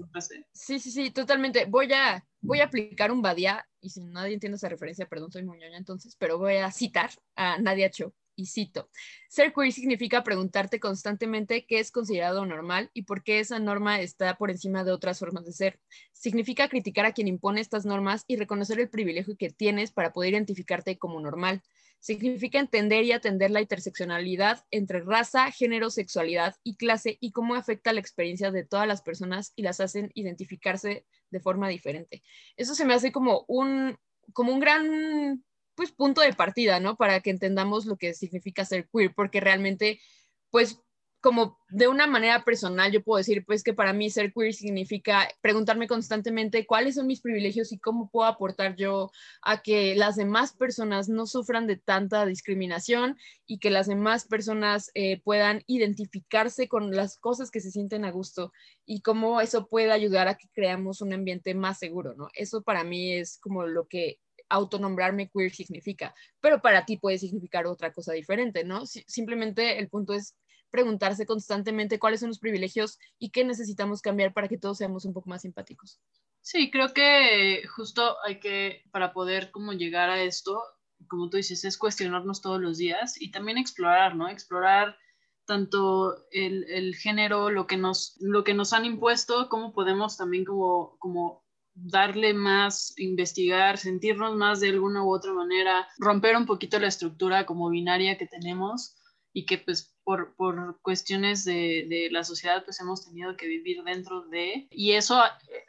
sí, 0.54 0.80
sí, 0.80 0.92
sí, 0.92 1.12
totalmente. 1.12 1.66
Voy 1.66 1.92
a, 1.94 2.26
voy 2.42 2.62
a 2.62 2.66
aplicar 2.66 3.12
un 3.12 3.22
Badía, 3.22 3.66
y 3.82 3.90
si 3.90 4.02
nadie 4.02 4.34
entiende 4.34 4.58
esa 4.58 4.70
referencia, 4.70 5.08
perdón, 5.08 5.32
soy 5.32 5.44
muñoña 5.44 5.78
entonces, 5.78 6.16
pero 6.18 6.38
voy 6.38 6.58
a 6.58 6.72
citar 6.72 7.12
a 7.36 7.60
Nadia 7.60 7.90
Cho. 7.90 8.14
Y 8.40 8.46
cito, 8.46 8.90
ser 9.28 9.52
queer 9.52 9.74
significa 9.74 10.24
preguntarte 10.24 10.80
constantemente 10.80 11.66
qué 11.66 11.80
es 11.80 11.92
considerado 11.92 12.46
normal 12.46 12.90
y 12.94 13.02
por 13.02 13.22
qué 13.22 13.42
esa 13.42 13.60
norma 13.60 14.00
está 14.00 14.38
por 14.38 14.50
encima 14.50 14.86
de 14.86 14.94
otras 14.94 15.20
formas 15.20 15.44
de 15.44 15.52
ser. 15.52 15.82
Significa 16.14 16.70
criticar 16.70 17.06
a 17.06 17.12
quien 17.12 17.28
impone 17.28 17.60
estas 17.60 17.86
normas 17.86 18.24
y 18.28 18.38
reconocer 18.38 18.80
el 18.80 18.90
privilegio 18.90 19.36
que 19.36 19.50
tienes 19.50 19.92
para 19.92 20.14
poder 20.14 20.32
identificarte 20.32 20.98
como 20.98 21.20
normal 21.20 21.62
significa 22.00 22.60
entender 22.60 23.04
y 23.04 23.12
atender 23.12 23.52
la 23.52 23.60
interseccionalidad 23.60 24.66
entre 24.72 25.02
raza, 25.02 25.52
género, 25.52 25.90
sexualidad 25.90 26.56
y 26.64 26.78
clase 26.78 27.18
y 27.20 27.34
cómo 27.34 27.56
afecta 27.56 27.92
la 27.92 28.00
experiencia 28.00 28.52
de 28.52 28.64
todas 28.64 28.88
las 28.88 29.02
personas 29.02 29.52
y 29.58 29.64
las 29.64 29.82
hacen 29.82 30.12
identificarse 30.14 31.06
de 31.30 31.40
forma 31.42 31.68
diferente. 31.68 32.24
Eso 32.56 32.74
se 32.74 32.86
me 32.86 32.94
hace 32.94 33.12
como 33.12 33.44
un, 33.50 33.98
como 34.32 34.54
un 34.54 34.62
gran 34.62 35.44
pues, 35.80 35.94
punto 35.94 36.20
de 36.20 36.34
partida, 36.34 36.82
¿no? 36.82 36.98
Para 36.98 37.22
que 37.22 37.30
entendamos 37.30 37.86
lo 37.86 37.96
que 37.96 38.14
significa 38.14 38.66
ser 38.66 38.90
queer, 38.90 39.14
porque 39.16 39.40
realmente, 39.40 40.02
pues, 40.50 40.82
como 41.22 41.58
de 41.70 41.88
una 41.88 42.06
manera 42.06 42.44
personal, 42.44 42.92
yo 42.92 43.02
puedo 43.02 43.18
decir 43.18 43.46
pues 43.46 43.64
que 43.64 43.74
para 43.74 43.94
mí 43.94 44.10
ser 44.10 44.34
queer 44.34 44.54
significa 44.54 45.28
preguntarme 45.42 45.88
constantemente 45.88 46.66
cuáles 46.66 46.96
son 46.96 47.08
mis 47.08 47.22
privilegios 47.22 47.72
y 47.72 47.80
cómo 47.80 48.10
puedo 48.10 48.28
aportar 48.28 48.76
yo 48.76 49.12
a 49.42 49.62
que 49.62 49.96
las 49.96 50.16
demás 50.16 50.54
personas 50.54 51.10
no 51.10 51.26
sufran 51.28 51.68
de 51.68 51.78
tanta 51.78 52.26
discriminación 52.26 53.18
y 53.46 53.60
que 53.60 53.70
las 53.70 53.88
demás 53.88 54.28
personas 54.28 54.92
eh, 54.96 55.22
puedan 55.22 55.64
identificarse 55.68 56.68
con 56.68 56.92
las 56.92 57.18
cosas 57.18 57.52
que 57.52 57.62
se 57.62 57.72
sienten 57.72 58.04
a 58.06 58.12
gusto 58.12 58.52
y 58.86 59.02
cómo 59.02 59.42
eso 59.42 59.68
puede 59.68 59.92
ayudar 59.92 60.28
a 60.28 60.36
que 60.36 60.50
creamos 60.54 61.02
un 61.02 61.14
ambiente 61.14 61.54
más 61.54 61.80
seguro, 61.80 62.16
¿no? 62.16 62.28
Eso 62.34 62.64
para 62.64 62.84
mí 62.84 63.14
es 63.14 63.38
como 63.40 63.66
lo 63.66 63.88
que 63.88 64.20
autonombrarme 64.50 65.30
queer 65.30 65.52
significa, 65.54 66.14
pero 66.42 66.62
para 66.62 66.86
ti 66.86 66.98
puede 66.98 67.18
significar 67.18 67.68
otra 67.68 67.94
cosa 67.94 68.14
diferente, 68.14 68.64
¿no? 68.64 68.86
simplemente 68.86 69.80
el 69.80 69.90
punto 69.90 70.14
es 70.14 70.36
preguntarse 70.70 71.26
constantemente 71.26 72.00
cuáles 72.00 72.20
son 72.20 72.30
los 72.30 72.40
privilegios 72.40 73.00
y 73.18 73.32
qué 73.32 73.44
necesitamos 73.44 74.02
cambiar 74.02 74.34
para 74.34 74.48
que 74.48 74.58
todos 74.58 74.78
seamos 74.78 75.06
un 75.06 75.14
poco 75.14 75.30
más 75.30 75.42
simpáticos. 75.42 76.00
Sí, 76.42 76.72
creo 76.72 76.94
que 76.94 77.64
justo 77.68 78.18
hay 78.26 78.40
que, 78.40 78.84
para 78.92 79.14
poder 79.14 79.52
como 79.52 79.74
llegar 79.74 80.10
a 80.10 80.22
esto, 80.22 80.62
como 81.08 81.30
tú 81.30 81.38
dices, 81.38 81.66
es 81.66 81.78
cuestionarnos 81.78 82.42
todos 82.42 82.62
los 82.62 82.78
días 82.78 83.20
y 83.20 83.32
también 83.32 83.58
explorar, 83.58 84.16
¿no? 84.16 84.30
Explorar 84.30 84.98
tanto 85.46 86.28
el, 86.32 86.66
el 86.70 86.96
género, 86.96 87.50
lo 87.50 87.66
que, 87.66 87.78
nos, 87.78 88.16
lo 88.20 88.44
que 88.44 88.54
nos 88.54 88.74
han 88.74 88.86
impuesto, 88.86 89.50
cómo 89.50 89.74
podemos 89.74 90.16
también 90.16 90.46
como, 90.46 90.98
como 91.00 91.44
darle 91.84 92.34
más, 92.34 92.94
investigar, 92.98 93.78
sentirnos 93.78 94.36
más 94.36 94.60
de 94.60 94.70
alguna 94.70 95.04
u 95.04 95.14
otra 95.14 95.34
manera, 95.34 95.88
romper 95.98 96.36
un 96.36 96.46
poquito 96.46 96.80
la 96.80 96.88
estructura 96.88 97.46
como 97.46 97.70
binaria 97.70 98.18
que 98.18 98.28
tenemos 98.28 98.96
y 99.34 99.46
que 99.46 99.60
pues 99.60 99.96
por, 100.04 100.36
por 100.36 100.80
cuestiones 100.82 101.46
de, 101.46 101.86
de, 101.88 102.10
la 102.12 102.24
sociedad 102.24 102.64
pues 102.66 102.80
hemos 102.80 103.06
tenido 103.06 103.38
que 103.38 103.48
vivir 103.48 103.84
dentro 103.84 104.28
de, 104.28 104.68
y 104.72 104.94
eso 104.94 105.22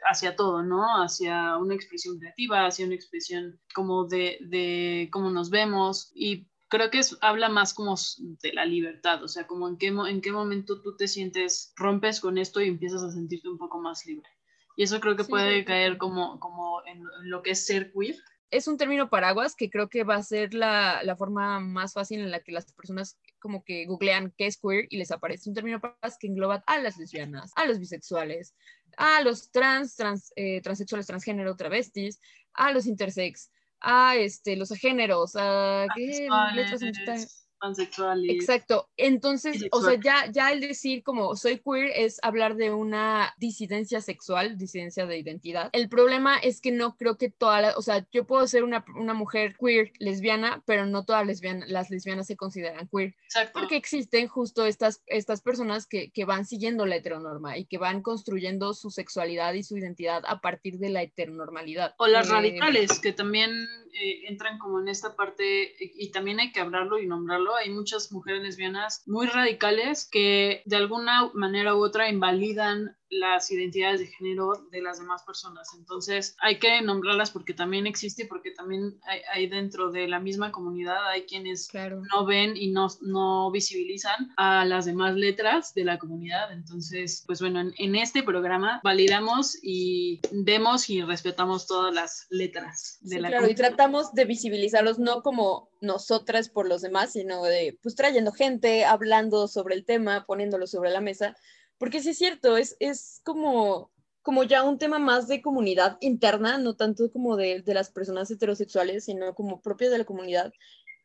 hacia 0.09 0.35
todo, 0.35 0.63
¿no? 0.63 0.83
Hacia 1.01 1.57
una 1.57 1.75
expresión 1.75 2.17
creativa, 2.17 2.65
hacia 2.65 2.85
una 2.85 2.95
expresión 2.95 3.59
como 3.75 4.05
de, 4.05 4.39
de 4.41 5.09
cómo 5.11 5.29
nos 5.29 5.51
vemos 5.51 6.11
y 6.15 6.47
creo 6.69 6.89
que 6.89 6.99
es, 6.99 7.17
habla 7.21 7.49
más 7.49 7.73
como 7.73 7.95
de 8.41 8.53
la 8.53 8.65
libertad, 8.65 9.23
o 9.23 9.27
sea, 9.27 9.45
como 9.45 9.67
en 9.67 9.77
qué, 9.77 9.87
en 9.87 10.21
qué 10.21 10.31
momento 10.31 10.81
tú 10.81 10.95
te 10.95 11.07
sientes, 11.07 11.73
rompes 11.75 12.19
con 12.19 12.37
esto 12.37 12.61
y 12.61 12.69
empiezas 12.69 13.03
a 13.03 13.11
sentirte 13.11 13.49
un 13.49 13.57
poco 13.57 13.79
más 13.79 14.05
libre. 14.05 14.27
Y 14.75 14.83
eso 14.83 14.99
creo 14.99 15.15
que 15.15 15.23
puede 15.23 15.65
caer 15.65 15.97
como, 15.97 16.39
como 16.39 16.81
en, 16.85 17.03
lo 17.23 17.41
que 17.41 17.51
es 17.51 17.65
ser 17.65 17.91
queer. 17.91 18.15
Es 18.49 18.67
un 18.67 18.77
término 18.77 19.09
paraguas 19.09 19.55
que 19.55 19.69
creo 19.69 19.87
que 19.87 20.03
va 20.03 20.15
a 20.15 20.23
ser 20.23 20.53
la, 20.53 21.01
la, 21.03 21.15
forma 21.15 21.61
más 21.61 21.93
fácil 21.93 22.19
en 22.19 22.31
la 22.31 22.41
que 22.41 22.51
las 22.51 22.71
personas 22.73 23.17
como 23.39 23.63
que 23.63 23.85
googlean 23.85 24.33
qué 24.37 24.47
es 24.47 24.57
queer 24.57 24.87
y 24.89 24.97
les 24.97 25.11
aparece 25.11 25.49
un 25.49 25.55
término 25.55 25.79
paraguas 25.79 26.17
que 26.19 26.27
engloba 26.27 26.63
a 26.67 26.77
las 26.79 26.97
lesbianas, 26.97 27.51
a 27.55 27.65
los 27.65 27.79
bisexuales, 27.79 28.53
a 28.97 29.21
los 29.21 29.51
trans, 29.51 29.95
trans 29.95 30.33
eh, 30.35 30.61
transexuales, 30.61 31.07
transgénero, 31.07 31.55
travestis, 31.55 32.19
a 32.53 32.71
los 32.73 32.87
intersex, 32.87 33.51
a 33.79 34.15
este, 34.17 34.55
los 34.55 34.71
agéneros, 34.71 35.35
a, 35.35 35.85
¿qué 35.95 36.27
letras 36.53 37.47
pansexuales. 37.61 38.29
Exacto. 38.29 38.89
Entonces, 38.97 39.67
o 39.71 39.81
sea, 39.81 39.99
ya, 39.99 40.29
ya 40.31 40.51
el 40.51 40.59
decir 40.59 41.03
como 41.03 41.35
soy 41.35 41.59
queer 41.59 41.91
es 41.95 42.19
hablar 42.23 42.55
de 42.55 42.71
una 42.71 43.33
disidencia 43.37 44.01
sexual, 44.01 44.57
disidencia 44.57 45.05
de 45.05 45.19
identidad. 45.19 45.69
El 45.71 45.87
problema 45.87 46.37
es 46.37 46.59
que 46.59 46.71
no 46.71 46.97
creo 46.97 47.17
que 47.17 47.29
todas 47.29 47.61
las, 47.61 47.77
o 47.77 47.81
sea, 47.81 48.05
yo 48.11 48.25
puedo 48.25 48.47
ser 48.47 48.63
una, 48.63 48.83
una 48.95 49.13
mujer 49.13 49.55
queer 49.57 49.93
lesbiana, 49.99 50.63
pero 50.65 50.85
no 50.85 51.05
todas 51.05 51.25
lesbianas, 51.25 51.69
las 51.69 51.89
lesbianas 51.89 52.27
se 52.27 52.35
consideran 52.35 52.89
queer. 52.89 53.15
Exacto. 53.25 53.59
Porque 53.59 53.77
existen 53.77 54.27
justo 54.27 54.65
estas, 54.65 55.03
estas 55.05 55.41
personas 55.41 55.85
que, 55.85 56.11
que 56.11 56.25
van 56.25 56.45
siguiendo 56.45 56.85
la 56.85 56.95
heteronorma 56.95 57.57
y 57.57 57.65
que 57.65 57.77
van 57.77 58.01
construyendo 58.01 58.73
su 58.73 58.89
sexualidad 58.89 59.53
y 59.53 59.63
su 59.63 59.77
identidad 59.77 60.23
a 60.25 60.41
partir 60.41 60.79
de 60.79 60.89
la 60.89 61.03
heteronormalidad. 61.03 61.93
O 61.99 62.07
las 62.07 62.27
eh, 62.27 62.31
radicales, 62.31 62.99
que 62.99 63.13
también 63.13 63.51
eh, 63.93 64.27
entran 64.27 64.57
como 64.57 64.79
en 64.79 64.87
esta 64.87 65.15
parte 65.15 65.75
y 65.79 66.11
también 66.11 66.39
hay 66.39 66.51
que 66.51 66.59
hablarlo 66.59 66.99
y 66.99 67.07
nombrarlo. 67.07 67.50
Hay 67.55 67.69
muchas 67.69 68.11
mujeres 68.11 68.41
lesbianas 68.43 69.03
muy 69.05 69.27
radicales 69.27 70.07
que 70.09 70.61
de 70.65 70.75
alguna 70.75 71.29
manera 71.33 71.75
u 71.75 71.83
otra 71.83 72.09
invalidan 72.09 72.97
las 73.11 73.51
identidades 73.51 73.99
de 73.99 74.07
género 74.07 74.53
de 74.71 74.81
las 74.81 74.97
demás 74.99 75.23
personas. 75.23 75.69
Entonces 75.77 76.35
hay 76.39 76.59
que 76.59 76.81
nombrarlas 76.81 77.29
porque 77.29 77.53
también 77.53 77.85
existe 77.85 78.25
porque 78.25 78.51
también 78.51 78.99
hay, 79.31 79.47
dentro 79.47 79.91
de 79.91 80.07
la 80.07 80.19
misma 80.19 80.51
comunidad 80.51 81.05
hay 81.09 81.23
quienes 81.23 81.69
no 81.73 82.25
ven 82.25 82.55
y 82.55 82.71
no, 82.71 82.87
no 83.01 83.51
visibilizan 83.51 84.31
a 84.37 84.65
las 84.65 84.85
demás 84.85 85.15
letras 85.15 85.73
de 85.73 85.83
la 85.83 85.99
comunidad. 85.99 86.51
Entonces, 86.53 87.23
pues 87.27 87.41
bueno, 87.41 87.59
en, 87.59 87.95
este 87.95 88.23
programa 88.23 88.79
validamos 88.83 89.57
y 89.61 90.21
vemos 90.31 90.89
y 90.89 91.01
respetamos 91.01 91.67
todas 91.67 91.93
las 91.93 92.27
letras 92.29 92.97
de 93.01 93.19
la 93.19 93.27
claro, 93.27 93.49
y 93.49 93.55
tratamos 93.55 94.13
de 94.13 94.25
visibilizarlos 94.25 94.97
no 94.97 95.21
como 95.21 95.69
nosotras 95.81 96.47
por 96.47 96.67
los 96.67 96.81
demás, 96.81 97.11
sino 97.11 97.43
de 97.43 97.77
pues 97.83 97.95
trayendo 97.95 98.31
gente, 98.31 98.85
hablando 98.85 99.47
sobre 99.49 99.75
el 99.75 99.83
tema, 99.83 100.25
poniéndolo 100.25 100.65
sobre 100.65 100.89
la 100.89 101.01
mesa 101.01 101.35
porque 101.81 101.99
sí 101.99 102.11
es 102.11 102.19
cierto, 102.19 102.57
es, 102.57 102.77
es 102.79 103.21
como, 103.23 103.91
como 104.21 104.43
ya 104.43 104.61
un 104.61 104.77
tema 104.77 104.99
más 104.99 105.27
de 105.27 105.41
comunidad 105.41 105.97
interna, 105.99 106.59
no 106.59 106.75
tanto 106.75 107.11
como 107.11 107.37
de, 107.37 107.63
de 107.63 107.73
las 107.73 107.89
personas 107.89 108.29
heterosexuales, 108.29 109.05
sino 109.05 109.33
como 109.33 109.63
propio 109.63 109.89
de 109.89 109.97
la 109.97 110.05
comunidad, 110.05 110.53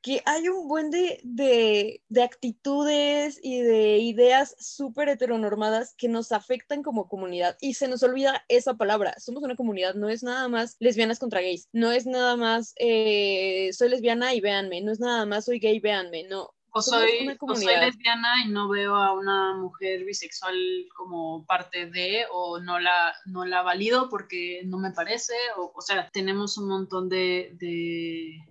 que 0.02 0.20
hay 0.26 0.50
un 0.50 0.68
buen 0.68 0.90
de, 0.90 1.18
de, 1.24 2.02
de 2.10 2.22
actitudes 2.22 3.40
y 3.42 3.62
de 3.62 3.96
ideas 4.00 4.54
súper 4.58 5.08
heteronormadas 5.08 5.94
que 5.96 6.08
nos 6.08 6.30
afectan 6.30 6.82
como 6.82 7.08
comunidad 7.08 7.56
y 7.58 7.72
se 7.72 7.88
nos 7.88 8.02
olvida 8.02 8.44
esa 8.50 8.74
palabra. 8.74 9.14
Somos 9.18 9.42
una 9.44 9.56
comunidad, 9.56 9.94
no 9.94 10.10
es 10.10 10.22
nada 10.22 10.46
más 10.48 10.76
lesbianas 10.78 11.18
contra 11.18 11.40
gays, 11.40 11.70
no 11.72 11.90
es 11.90 12.04
nada 12.04 12.36
más 12.36 12.74
eh, 12.76 13.70
soy 13.72 13.88
lesbiana 13.88 14.34
y 14.34 14.42
véanme, 14.42 14.82
no 14.82 14.92
es 14.92 15.00
nada 15.00 15.24
más 15.24 15.46
soy 15.46 15.58
gay, 15.58 15.80
véanme, 15.80 16.24
no 16.24 16.50
o 16.76 16.82
soy, 16.82 17.26
lesbiana 17.26 18.44
y 18.44 18.48
no 18.48 18.68
veo 18.68 18.94
a 18.94 19.12
una 19.12 19.54
mujer 19.54 20.04
bisexual 20.04 20.56
como 20.94 21.44
parte 21.46 21.86
de, 21.86 22.26
o 22.30 22.58
no 22.60 22.78
la, 22.78 23.14
no 23.26 23.44
la 23.44 23.62
valido 23.62 24.08
porque 24.08 24.62
no 24.64 24.78
me 24.78 24.90
parece, 24.90 25.34
o, 25.56 25.72
o 25.74 25.80
sea, 25.80 26.10
tenemos 26.10 26.58
un 26.58 26.68
montón 26.68 27.08
de, 27.08 27.56
de, 27.58 28.44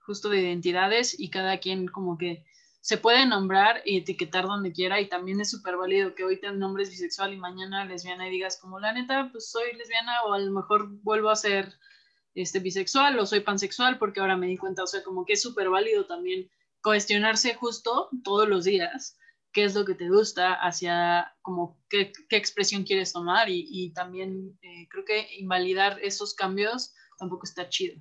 justo 0.00 0.28
de 0.28 0.40
identidades 0.40 1.18
y 1.18 1.30
cada 1.30 1.58
quien 1.58 1.86
como 1.86 2.18
que 2.18 2.44
se 2.82 2.98
puede 2.98 3.26
nombrar 3.26 3.80
y 3.84 3.98
etiquetar 3.98 4.44
donde 4.44 4.72
quiera 4.72 5.00
y 5.00 5.08
también 5.08 5.40
es 5.40 5.50
súper 5.50 5.76
válido 5.76 6.16
que 6.16 6.24
hoy 6.24 6.40
te 6.40 6.50
nombres 6.50 6.90
bisexual 6.90 7.32
y 7.32 7.36
mañana 7.36 7.84
lesbiana 7.84 8.26
y 8.26 8.32
digas 8.32 8.58
como 8.60 8.80
la 8.80 8.92
neta, 8.92 9.28
pues 9.30 9.50
soy 9.50 9.72
lesbiana 9.76 10.22
o 10.24 10.32
a 10.32 10.40
lo 10.40 10.50
mejor 10.50 10.88
vuelvo 11.02 11.30
a 11.30 11.36
ser 11.36 11.72
este, 12.34 12.58
bisexual 12.58 13.18
o 13.20 13.26
soy 13.26 13.40
pansexual 13.40 13.98
porque 13.98 14.18
ahora 14.18 14.36
me 14.36 14.48
di 14.48 14.56
cuenta, 14.56 14.82
o 14.82 14.86
sea, 14.88 15.04
como 15.04 15.24
que 15.24 15.34
es 15.34 15.42
súper 15.42 15.70
válido 15.70 16.06
también 16.06 16.50
cuestionarse 16.82 17.54
justo 17.54 18.08
todos 18.24 18.48
los 18.48 18.64
días 18.64 19.16
qué 19.52 19.64
es 19.64 19.74
lo 19.74 19.84
que 19.84 19.94
te 19.94 20.08
gusta, 20.08 20.54
hacia 20.54 21.34
como 21.42 21.78
qué, 21.88 22.12
qué 22.28 22.36
expresión 22.36 22.84
quieres 22.84 23.12
tomar 23.12 23.48
y, 23.48 23.66
y 23.70 23.92
también 23.92 24.58
eh, 24.62 24.88
creo 24.90 25.04
que 25.04 25.26
invalidar 25.38 25.98
esos 26.02 26.34
cambios 26.34 26.94
tampoco 27.18 27.44
está 27.44 27.68
chido. 27.68 28.00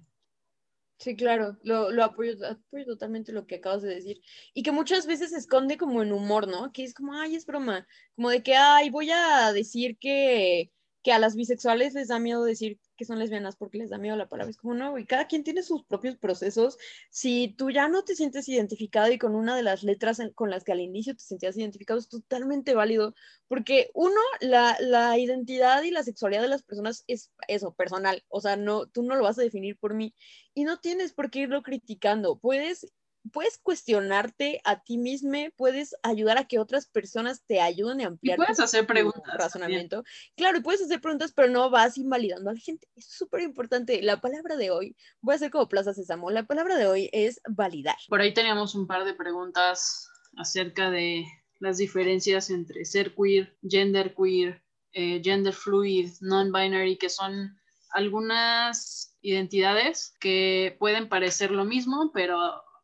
Sí, 0.97 1.15
claro, 1.15 1.57
lo, 1.63 1.91
lo 1.91 2.03
apoyo, 2.03 2.33
apoyo, 2.47 2.85
totalmente 2.85 3.31
lo 3.31 3.47
que 3.47 3.55
acabas 3.55 3.81
de 3.81 3.95
decir. 3.95 4.21
Y 4.53 4.61
que 4.61 4.71
muchas 4.71 5.07
veces 5.07 5.31
se 5.31 5.37
esconde 5.37 5.75
como 5.75 6.03
en 6.03 6.13
humor, 6.13 6.47
¿no? 6.47 6.71
Que 6.71 6.83
es 6.83 6.93
como, 6.93 7.15
ay, 7.15 7.35
es 7.35 7.45
broma. 7.45 7.87
Como 8.15 8.29
de 8.29 8.43
que, 8.43 8.55
ay, 8.55 8.91
voy 8.91 9.09
a 9.09 9.51
decir 9.51 9.97
que, 9.97 10.71
que 11.03 11.11
a 11.11 11.19
las 11.19 11.35
bisexuales 11.35 11.93
les 11.93 12.09
da 12.09 12.19
miedo 12.19 12.43
decir 12.43 12.79
que 12.95 13.05
son 13.05 13.17
lesbianas 13.17 13.55
porque 13.55 13.79
les 13.79 13.89
da 13.89 13.97
miedo 13.97 14.15
la 14.15 14.29
palabra. 14.29 14.51
Es 14.51 14.57
como, 14.57 14.73
no, 14.75 14.97
y 14.97 15.05
cada 15.05 15.27
quien 15.27 15.43
tiene 15.43 15.63
sus 15.63 15.83
propios 15.83 16.17
procesos. 16.17 16.77
Si 17.09 17.55
tú 17.57 17.71
ya 17.71 17.87
no 17.87 18.03
te 18.03 18.15
sientes 18.15 18.47
identificado 18.47 19.11
y 19.11 19.17
con 19.17 19.35
una 19.35 19.55
de 19.55 19.63
las 19.63 19.83
letras 19.83 20.21
con 20.35 20.49
las 20.51 20.63
que 20.63 20.71
al 20.71 20.79
inicio 20.79 21.15
te 21.15 21.23
sentías 21.23 21.57
identificado 21.57 21.99
es 21.99 22.09
totalmente 22.09 22.75
válido, 22.75 23.15
porque 23.47 23.89
uno, 23.93 24.19
la, 24.39 24.77
la 24.79 25.17
identidad 25.17 25.81
y 25.83 25.91
la 25.91 26.03
sexualidad 26.03 26.41
de 26.43 26.49
las 26.49 26.63
personas 26.63 27.03
es 27.07 27.31
eso, 27.47 27.73
personal. 27.73 28.23
O 28.29 28.41
sea, 28.41 28.55
no, 28.55 28.87
tú 28.87 29.03
no 29.03 29.15
lo 29.15 29.23
vas 29.23 29.39
a 29.39 29.43
definir 29.43 29.77
por 29.77 29.95
mí 29.95 30.13
y 30.53 30.63
no 30.63 30.79
tienes 30.79 31.13
por 31.13 31.31
qué 31.31 31.39
irlo 31.39 31.63
criticando. 31.63 32.37
Puedes 32.37 32.91
puedes 33.31 33.57
cuestionarte 33.57 34.61
a 34.63 34.81
ti 34.81 34.97
mismo, 34.97 35.37
puedes 35.55 35.95
ayudar 36.03 36.37
a 36.37 36.45
que 36.45 36.59
otras 36.59 36.87
personas 36.87 37.43
te 37.45 37.61
ayuden 37.61 38.01
a 38.01 38.07
ampliar. 38.07 38.37
Y 38.37 38.41
puedes 38.41 38.59
hacer 38.59 38.87
preguntas. 38.87 39.33
Razonamiento. 39.37 40.03
Claro, 40.35 40.57
y 40.57 40.61
puedes 40.61 40.81
hacer 40.81 41.01
preguntas, 41.01 41.31
pero 41.33 41.49
no 41.49 41.69
vas 41.69 41.97
invalidando 41.97 42.49
a 42.49 42.53
la 42.53 42.59
gente. 42.59 42.87
Es 42.95 43.09
súper 43.09 43.41
importante. 43.41 44.01
La 44.01 44.21
palabra 44.21 44.55
de 44.55 44.71
hoy, 44.71 44.95
voy 45.21 45.33
a 45.33 45.35
hacer 45.35 45.51
como 45.51 45.69
Plaza 45.69 45.93
Sésamo, 45.93 46.31
la 46.31 46.43
palabra 46.43 46.77
de 46.77 46.87
hoy 46.87 47.09
es 47.13 47.41
validar. 47.47 47.97
Por 48.07 48.21
ahí 48.21 48.33
teníamos 48.33 48.75
un 48.75 48.87
par 48.87 49.05
de 49.05 49.13
preguntas 49.13 50.09
acerca 50.37 50.89
de 50.89 51.25
las 51.59 51.77
diferencias 51.77 52.49
entre 52.49 52.85
ser 52.85 53.13
queer, 53.13 53.55
gender 53.61 54.15
queer, 54.15 54.63
eh, 54.93 55.21
gender 55.23 55.53
fluid, 55.53 56.09
non-binary, 56.21 56.97
que 56.97 57.09
son 57.09 57.57
algunas 57.91 59.15
identidades 59.21 60.15
que 60.19 60.75
pueden 60.79 61.07
parecer 61.07 61.51
lo 61.51 61.65
mismo, 61.65 62.11
pero 62.13 62.37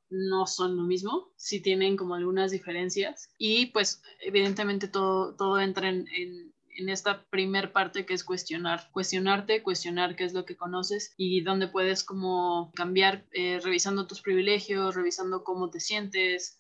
no 0.10 0.48
son 0.48 0.78
lo 0.78 0.84
mismo, 0.84 1.32
sí 1.36 1.62
tienen 1.62 1.98
como 1.98 2.16
algunas 2.16 2.52
diferencias. 2.52 3.30
Y 3.38 3.68
pues 3.68 4.02
evidentemente 4.22 4.88
todo, 4.88 5.36
todo 5.36 5.60
entra 5.60 5.90
en, 5.90 6.08
en, 6.10 6.54
esta 6.90 7.26
primer 7.32 7.74
parte 7.74 8.06
que 8.06 8.14
es 8.14 8.24
cuestionar, 8.24 8.92
cuestionarte, 8.92 9.64
cuestionar 9.64 10.16
qué 10.16 10.26
es 10.26 10.34
lo 10.34 10.46
que 10.46 10.56
conoces 10.56 11.12
y 11.18 11.42
dónde 11.42 11.68
puedes 11.68 12.04
como 12.04 12.72
cambiar 12.76 13.26
eh, 13.32 13.60
revisando 13.64 14.06
tus 14.06 14.22
privilegios, 14.22 14.94
revisando 14.94 15.44
cómo 15.44 15.72
te 15.72 15.80
sientes, 15.80 16.57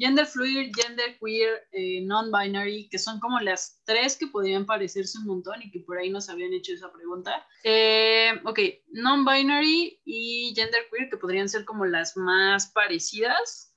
gender 0.00 0.26
fluid, 0.26 0.72
gender 0.74 1.18
queer, 1.20 1.68
eh, 1.72 2.00
non-binary, 2.00 2.88
que 2.88 2.98
son 2.98 3.20
como 3.20 3.38
las 3.38 3.82
tres 3.84 4.16
que 4.16 4.26
podrían 4.26 4.64
parecerse 4.64 5.18
un 5.18 5.26
montón 5.26 5.60
y 5.62 5.70
que 5.70 5.80
por 5.80 5.98
ahí 5.98 6.08
nos 6.08 6.30
habían 6.30 6.54
hecho 6.54 6.72
esa 6.72 6.90
pregunta. 6.90 7.46
Eh, 7.64 8.32
ok, 8.44 8.58
non-binary 8.92 10.00
y 10.06 10.54
gender 10.56 10.86
queer, 10.90 11.10
que 11.10 11.18
podrían 11.18 11.50
ser 11.50 11.66
como 11.66 11.84
las 11.84 12.16
más 12.16 12.68
parecidas, 12.68 13.74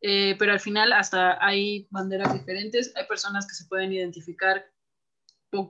eh, 0.00 0.36
pero 0.38 0.52
al 0.52 0.60
final 0.60 0.92
hasta 0.92 1.44
hay 1.44 1.88
banderas 1.90 2.32
diferentes, 2.32 2.92
hay 2.94 3.06
personas 3.06 3.46
que 3.46 3.54
se 3.54 3.64
pueden 3.64 3.92
identificar 3.92 4.64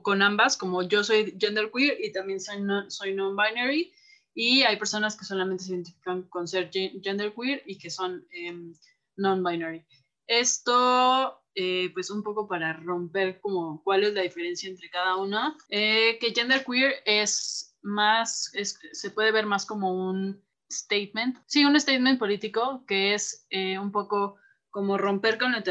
con 0.03 0.21
ambas, 0.21 0.55
como 0.57 0.83
yo 0.83 1.03
soy 1.03 1.35
gender 1.39 1.71
queer 1.71 1.97
y 1.99 2.11
también 2.11 2.39
soy, 2.39 3.13
non-binary, 3.13 3.91
y 4.35 4.63
hay 4.63 4.77
personas 4.77 5.15
que 5.17 5.25
solamente 5.25 5.63
se 5.63 5.71
identifican 5.71 6.23
con 6.23 6.47
ser 6.47 6.69
gender 6.71 7.33
queer 7.33 7.63
y 7.65 7.77
que 7.77 7.89
son 7.89 8.27
em, 8.31 8.73
non-binary. 9.17 9.85
Esto, 10.27 11.41
eh, 11.53 11.91
pues 11.93 12.09
un 12.09 12.23
poco 12.23 12.47
para 12.47 12.73
romper 12.73 13.39
como 13.41 13.83
cuál 13.83 14.03
es 14.03 14.13
la 14.13 14.21
diferencia 14.21 14.69
entre 14.69 14.89
cada 14.89 15.17
uno, 15.17 15.55
eh, 15.69 16.17
que 16.19 16.33
genderqueer 16.33 16.95
es 17.05 17.77
más, 17.81 18.51
se 18.91 19.11
puede 19.11 19.31
ver 19.31 19.45
más 19.45 19.65
como 19.65 19.93
un 19.93 20.43
statement, 20.71 21.37
sí, 21.45 21.63
un 21.63 21.79
statement 21.79 22.19
político 22.19 22.83
que 22.87 23.13
es 23.13 23.45
eh, 23.49 23.77
un 23.77 23.91
poco 23.91 24.37
como 24.71 24.97
romper 24.97 25.37
con 25.37 25.53
la 25.53 25.63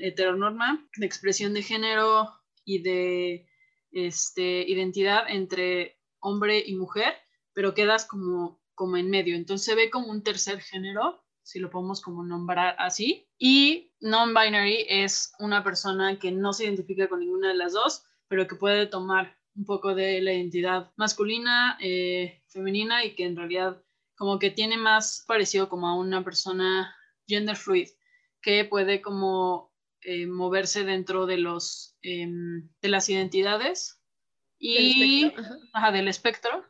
heteronorma 0.00 0.86
de 0.96 1.06
expresión 1.06 1.54
de 1.54 1.62
género 1.62 2.30
y 2.64 2.82
de 2.82 3.48
este, 3.92 4.68
identidad 4.68 5.24
entre 5.28 5.98
hombre 6.20 6.62
y 6.66 6.74
mujer, 6.74 7.14
pero 7.54 7.74
quedas 7.74 8.04
como, 8.04 8.60
como 8.74 8.96
en 8.96 9.08
medio. 9.08 9.36
Entonces 9.36 9.64
se 9.64 9.74
ve 9.74 9.90
como 9.90 10.08
un 10.08 10.22
tercer 10.22 10.60
género 10.60 11.24
si 11.42 11.58
lo 11.58 11.70
podemos 11.70 12.00
como 12.00 12.24
nombrar 12.24 12.76
así. 12.78 13.28
Y 13.38 13.92
non-binary 14.00 14.86
es 14.88 15.32
una 15.38 15.62
persona 15.62 16.18
que 16.18 16.32
no 16.32 16.52
se 16.52 16.64
identifica 16.64 17.08
con 17.08 17.20
ninguna 17.20 17.48
de 17.48 17.54
las 17.54 17.72
dos, 17.72 18.04
pero 18.28 18.46
que 18.46 18.56
puede 18.56 18.86
tomar 18.86 19.36
un 19.54 19.64
poco 19.64 19.94
de 19.94 20.20
la 20.22 20.32
identidad 20.32 20.92
masculina, 20.96 21.76
eh, 21.80 22.42
femenina 22.48 23.04
y 23.04 23.14
que 23.14 23.24
en 23.24 23.36
realidad 23.36 23.82
como 24.16 24.38
que 24.38 24.50
tiene 24.50 24.76
más 24.76 25.24
parecido 25.26 25.68
como 25.68 25.88
a 25.88 25.96
una 25.96 26.24
persona 26.24 26.94
gender 27.26 27.56
fluid, 27.56 27.88
que 28.40 28.64
puede 28.64 29.02
como 29.02 29.72
eh, 30.00 30.26
moverse 30.26 30.84
dentro 30.84 31.26
de 31.26 31.38
los 31.38 31.96
em, 32.02 32.68
de 32.80 32.88
las 32.88 33.08
identidades 33.08 34.00
y 34.58 35.28
del 35.28 35.30
espectro, 35.30 35.92
del 35.92 36.08
espectro 36.08 36.64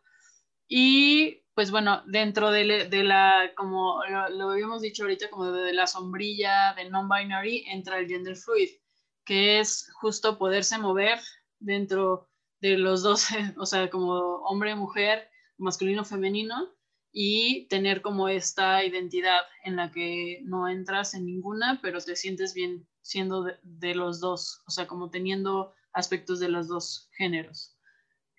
y 0.69 1.42
pues 1.55 1.71
bueno, 1.71 2.03
dentro 2.07 2.51
de, 2.51 2.65
la, 3.05 3.53
como 3.57 4.01
lo, 4.31 4.51
habíamos 4.51 4.81
dicho 4.81 5.03
ahorita, 5.03 5.29
como 5.29 5.53
de, 5.53 5.73
la 5.73 5.87
sombrilla 5.87 6.75
de 6.75 6.89
non-binary, 6.89 7.65
entra 7.69 7.99
el 7.99 8.09
gender 8.09 8.37
fluid, 8.37 8.71
que 9.25 9.61
es 9.61 9.91
justo 10.01 10.39
poderse 10.39 10.79
mover 10.79 11.21
dentro 11.59 12.31
de 12.61 12.79
los 12.79 13.03
dos, 13.03 13.27
o 13.59 13.67
sea, 13.67 13.91
como 13.91 14.15
hombre, 14.45 14.75
mujer, 14.75 15.29
masculino, 15.59 16.05
femenino, 16.05 16.71
y 17.13 17.67
tener 17.69 18.01
como 18.01 18.29
esta 18.29 18.83
identidad 18.83 19.43
en 19.65 19.77
la 19.77 19.91
que 19.91 20.41
no 20.45 20.69
entras 20.69 21.13
en 21.13 21.27
ninguna, 21.27 21.81
pero 21.83 22.01
te 22.01 22.17
sientes 22.17 22.55
bien 22.55 22.89
siendo 23.03 23.43
de, 23.43 23.59
de 23.63 23.95
los 23.95 24.21
dos, 24.21 24.63
o 24.67 24.71
sea, 24.71 24.87
como 24.87 25.11
teniendo 25.11 25.75
aspectos 25.93 26.41
de 26.41 26.49
los 26.49 26.69
dos 26.69 27.11
géneros. 27.19 27.77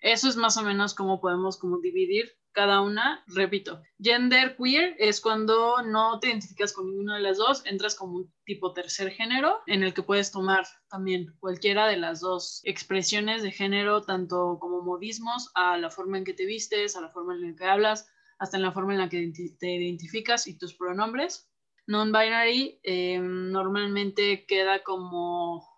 Eso 0.00 0.28
es 0.28 0.36
más 0.36 0.56
o 0.56 0.62
menos 0.62 0.94
como 0.94 1.20
podemos 1.20 1.56
como 1.56 1.78
dividir 1.78 2.32
cada 2.54 2.80
una, 2.80 3.24
repito, 3.26 3.82
gender 4.00 4.56
queer 4.56 4.94
es 4.98 5.20
cuando 5.20 5.82
no 5.82 6.20
te 6.20 6.28
identificas 6.28 6.72
con 6.72 6.86
ninguna 6.86 7.16
de 7.16 7.22
las 7.22 7.36
dos, 7.36 7.66
entras 7.66 7.96
como 7.96 8.18
un 8.18 8.32
tipo 8.44 8.72
tercer 8.72 9.10
género 9.10 9.58
en 9.66 9.82
el 9.82 9.92
que 9.92 10.04
puedes 10.04 10.30
tomar 10.30 10.64
también 10.88 11.34
cualquiera 11.40 11.88
de 11.88 11.96
las 11.96 12.20
dos 12.20 12.60
expresiones 12.62 13.42
de 13.42 13.50
género, 13.50 14.02
tanto 14.02 14.58
como 14.60 14.82
modismos, 14.82 15.50
a 15.54 15.76
la 15.78 15.90
forma 15.90 16.16
en 16.16 16.24
que 16.24 16.32
te 16.32 16.46
vistes, 16.46 16.96
a 16.96 17.00
la 17.00 17.10
forma 17.10 17.34
en 17.34 17.56
que 17.56 17.64
hablas, 17.64 18.08
hasta 18.38 18.56
en 18.56 18.62
la 18.62 18.72
forma 18.72 18.92
en 18.94 19.00
la 19.00 19.08
que 19.08 19.32
te 19.58 19.74
identificas 19.74 20.46
y 20.46 20.56
tus 20.56 20.74
pronombres. 20.74 21.50
Non-binary 21.86 22.80
eh, 22.84 23.18
normalmente 23.18 24.46
queda 24.46 24.82
como, 24.84 25.68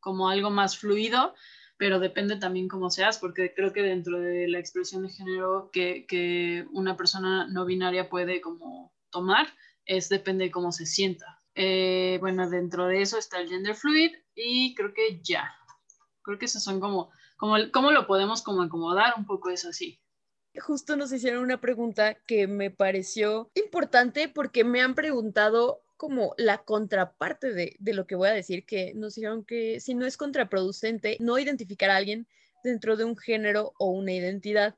como 0.00 0.30
algo 0.30 0.50
más 0.50 0.78
fluido, 0.78 1.34
pero 1.82 1.98
depende 1.98 2.36
también 2.36 2.68
cómo 2.68 2.90
seas, 2.90 3.18
porque 3.18 3.52
creo 3.56 3.72
que 3.72 3.82
dentro 3.82 4.20
de 4.20 4.46
la 4.46 4.60
expresión 4.60 5.02
de 5.02 5.08
género 5.08 5.68
que, 5.72 6.06
que 6.06 6.64
una 6.70 6.96
persona 6.96 7.48
no 7.48 7.64
binaria 7.64 8.08
puede 8.08 8.40
como 8.40 8.94
tomar, 9.10 9.48
es 9.84 10.08
depende 10.08 10.44
de 10.44 10.52
cómo 10.52 10.70
se 10.70 10.86
sienta. 10.86 11.42
Eh, 11.56 12.18
bueno, 12.20 12.48
dentro 12.48 12.86
de 12.86 13.02
eso 13.02 13.18
está 13.18 13.40
el 13.40 13.48
gender 13.48 13.74
fluid 13.74 14.12
y 14.36 14.76
creo 14.76 14.94
que 14.94 15.20
ya. 15.24 15.52
Creo 16.22 16.38
que 16.38 16.44
esos 16.44 16.62
son 16.62 16.78
como, 16.78 17.10
como, 17.36 17.56
cómo 17.72 17.90
lo 17.90 18.06
podemos 18.06 18.42
como 18.42 18.62
acomodar 18.62 19.14
un 19.16 19.26
poco 19.26 19.50
eso 19.50 19.70
así. 19.70 20.00
Justo 20.60 20.94
nos 20.94 21.10
hicieron 21.12 21.42
una 21.42 21.60
pregunta 21.60 22.14
que 22.28 22.46
me 22.46 22.70
pareció 22.70 23.50
importante 23.56 24.28
porque 24.28 24.62
me 24.62 24.82
han 24.82 24.94
preguntado 24.94 25.81
como 26.02 26.34
la 26.36 26.64
contraparte 26.64 27.52
de, 27.52 27.76
lo 27.78 28.08
que 28.08 28.16
voy 28.16 28.28
a 28.28 28.32
decir, 28.32 28.66
que 28.66 28.92
nos 28.92 29.14
dijeron 29.14 29.44
que 29.44 29.78
si 29.78 29.94
no 29.94 30.04
es 30.04 30.16
contraproducente 30.16 31.16
no 31.20 31.38
identificar 31.38 31.90
a 31.90 31.96
alguien 31.96 32.26
dentro 32.64 32.96
de 32.96 33.04
un 33.04 33.16
género 33.16 33.72
o 33.78 33.90
una 33.90 34.12
identidad. 34.12 34.74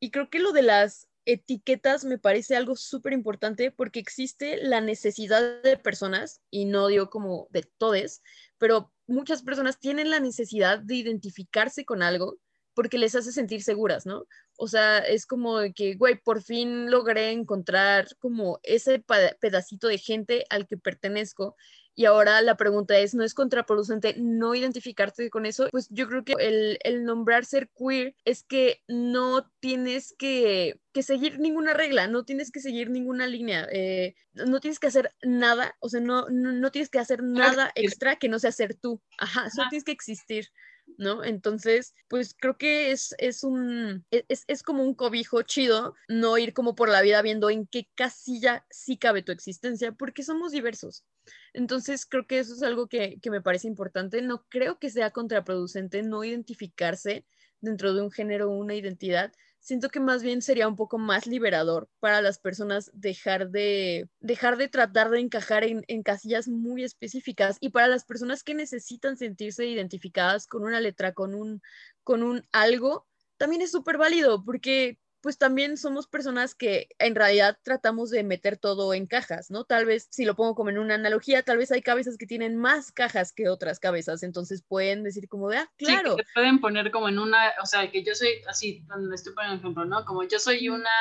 Y 0.00 0.10
creo 0.10 0.28
que 0.28 0.38
lo 0.38 0.52
de 0.52 0.60
las 0.60 1.08
etiquetas 1.24 2.04
me 2.04 2.18
parece 2.18 2.56
algo 2.56 2.76
súper 2.76 3.14
importante 3.14 3.70
porque 3.70 4.00
existe 4.00 4.58
la 4.58 4.82
necesidad 4.82 5.62
de 5.62 5.78
personas, 5.78 6.42
y 6.50 6.66
no 6.66 6.88
digo 6.88 7.08
como 7.08 7.48
de 7.52 7.62
todes, 7.62 8.20
pero 8.58 8.92
muchas 9.06 9.40
personas 9.40 9.78
tienen 9.80 10.10
la 10.10 10.20
necesidad 10.20 10.78
de 10.78 10.96
identificarse 10.96 11.86
con 11.86 12.02
algo 12.02 12.36
porque 12.74 12.98
les 12.98 13.14
hace 13.14 13.32
sentir 13.32 13.62
seguras, 13.62 14.04
¿no? 14.04 14.26
O 14.58 14.68
sea, 14.68 14.98
es 14.98 15.26
como 15.26 15.58
que, 15.74 15.94
güey, 15.94 16.16
por 16.16 16.42
fin 16.42 16.90
logré 16.90 17.30
encontrar 17.32 18.08
como 18.18 18.58
ese 18.62 19.02
pedacito 19.40 19.88
de 19.88 19.98
gente 19.98 20.44
al 20.50 20.66
que 20.66 20.76
pertenezco. 20.76 21.56
Y 21.98 22.04
ahora 22.04 22.42
la 22.42 22.58
pregunta 22.58 22.98
es, 22.98 23.14
¿no 23.14 23.24
es 23.24 23.32
contraproducente 23.32 24.14
no 24.18 24.54
identificarte 24.54 25.30
con 25.30 25.46
eso? 25.46 25.68
Pues 25.70 25.88
yo 25.90 26.06
creo 26.06 26.24
que 26.24 26.34
el, 26.38 26.78
el 26.84 27.06
nombrar 27.06 27.46
ser 27.46 27.70
queer 27.70 28.14
es 28.26 28.42
que 28.42 28.82
no 28.86 29.50
tienes 29.60 30.14
que, 30.18 30.78
que, 30.92 31.02
seguir 31.02 31.38
ninguna 31.38 31.72
regla, 31.72 32.06
no 32.06 32.26
tienes 32.26 32.52
que 32.52 32.60
seguir 32.60 32.90
ninguna 32.90 33.26
línea, 33.26 33.66
eh, 33.72 34.14
no 34.34 34.60
tienes 34.60 34.78
que 34.78 34.88
hacer 34.88 35.10
nada, 35.22 35.74
o 35.80 35.88
sea, 35.88 36.00
no, 36.00 36.28
no, 36.28 36.52
no, 36.52 36.70
tienes 36.70 36.90
que 36.90 36.98
hacer 36.98 37.22
nada 37.22 37.72
extra 37.74 38.16
que 38.16 38.28
no 38.28 38.38
sea 38.38 38.52
ser 38.52 38.74
tú. 38.74 39.00
Ajá, 39.16 39.48
solo 39.48 39.70
tienes 39.70 39.84
que 39.84 39.92
existir. 39.92 40.50
¿No? 40.98 41.24
Entonces, 41.24 41.94
pues 42.08 42.34
creo 42.38 42.56
que 42.56 42.90
es, 42.90 43.14
es 43.18 43.44
un, 43.44 44.04
e, 44.10 44.24
es, 44.28 44.44
es, 44.46 44.62
como 44.62 44.82
un 44.82 44.94
cobijo 44.94 45.42
chido 45.42 45.94
no 46.08 46.38
ir 46.38 46.52
como 46.54 46.74
por 46.74 46.88
la 46.88 47.02
vida 47.02 47.22
viendo 47.22 47.50
en 47.50 47.66
qué 47.66 47.88
casilla 47.94 48.66
sí 48.70 48.96
cabe 48.96 49.22
tu 49.22 49.32
existencia, 49.32 49.92
porque 49.92 50.22
somos 50.22 50.52
diversos. 50.52 51.04
Entonces, 51.52 52.06
creo 52.06 52.26
que 52.26 52.38
eso 52.38 52.54
es 52.54 52.62
algo 52.62 52.88
que, 52.88 53.18
que 53.20 53.30
me 53.30 53.42
parece 53.42 53.68
importante. 53.68 54.22
No 54.22 54.46
creo 54.48 54.78
que 54.78 54.90
sea 54.90 55.10
contraproducente 55.10 56.02
no 56.02 56.24
identificarse 56.24 57.26
dentro 57.60 57.94
de 57.94 58.02
un 58.02 58.10
género 58.10 58.50
o 58.50 58.56
una 58.56 58.74
identidad, 58.74 59.32
siento 59.66 59.88
que 59.88 59.98
más 59.98 60.22
bien 60.22 60.42
sería 60.42 60.68
un 60.68 60.76
poco 60.76 60.96
más 60.96 61.26
liberador 61.26 61.88
para 61.98 62.22
las 62.22 62.38
personas 62.38 62.88
dejar 62.94 63.50
de, 63.50 64.08
dejar 64.20 64.58
de 64.58 64.68
tratar 64.68 65.10
de 65.10 65.18
encajar 65.18 65.64
en, 65.64 65.84
en, 65.88 66.04
casillas 66.04 66.46
muy 66.46 66.84
específicas 66.84 67.56
y 67.60 67.70
para 67.70 67.88
las 67.88 68.04
personas 68.04 68.44
que 68.44 68.54
necesitan 68.54 69.16
sentirse 69.16 69.66
identificadas 69.66 70.46
con 70.46 70.62
una 70.62 70.78
letra, 70.78 71.14
con 71.14 71.34
un, 71.34 71.62
con 72.04 72.22
un 72.22 72.44
algo, 72.52 73.08
también 73.38 73.60
es 73.60 73.72
súper 73.72 73.98
válido 73.98 74.44
porque 74.44 75.00
pues 75.26 75.38
también 75.38 75.76
somos 75.76 76.06
personas 76.06 76.54
que 76.54 76.88
en 77.00 77.16
realidad 77.16 77.58
tratamos 77.64 78.10
de 78.10 78.22
meter 78.22 78.58
todo 78.58 78.94
en 78.94 79.08
cajas, 79.08 79.50
¿no? 79.50 79.64
Tal 79.64 79.84
vez, 79.84 80.06
si 80.12 80.24
lo 80.24 80.36
pongo 80.36 80.54
como 80.54 80.70
en 80.70 80.78
una 80.78 80.94
analogía, 80.94 81.42
tal 81.42 81.58
vez 81.58 81.72
hay 81.72 81.82
cabezas 81.82 82.16
que 82.16 82.28
tienen 82.28 82.56
más 82.56 82.92
cajas 82.92 83.32
que 83.32 83.48
otras 83.48 83.80
cabezas, 83.80 84.22
entonces 84.22 84.62
pueden 84.62 85.02
decir 85.02 85.28
como 85.28 85.48
de, 85.48 85.56
ah, 85.56 85.72
claro. 85.78 86.14
Sí, 86.14 86.22
pueden 86.32 86.60
poner 86.60 86.92
como 86.92 87.08
en 87.08 87.18
una, 87.18 87.54
o 87.60 87.66
sea, 87.66 87.90
que 87.90 88.04
yo 88.04 88.14
soy, 88.14 88.40
así, 88.46 88.84
donde 88.86 89.16
estoy 89.16 89.34
poniendo 89.34 89.58
ejemplo, 89.58 89.84
¿no? 89.84 90.04
Como 90.04 90.22
yo 90.22 90.38
soy 90.38 90.68
una 90.68 90.94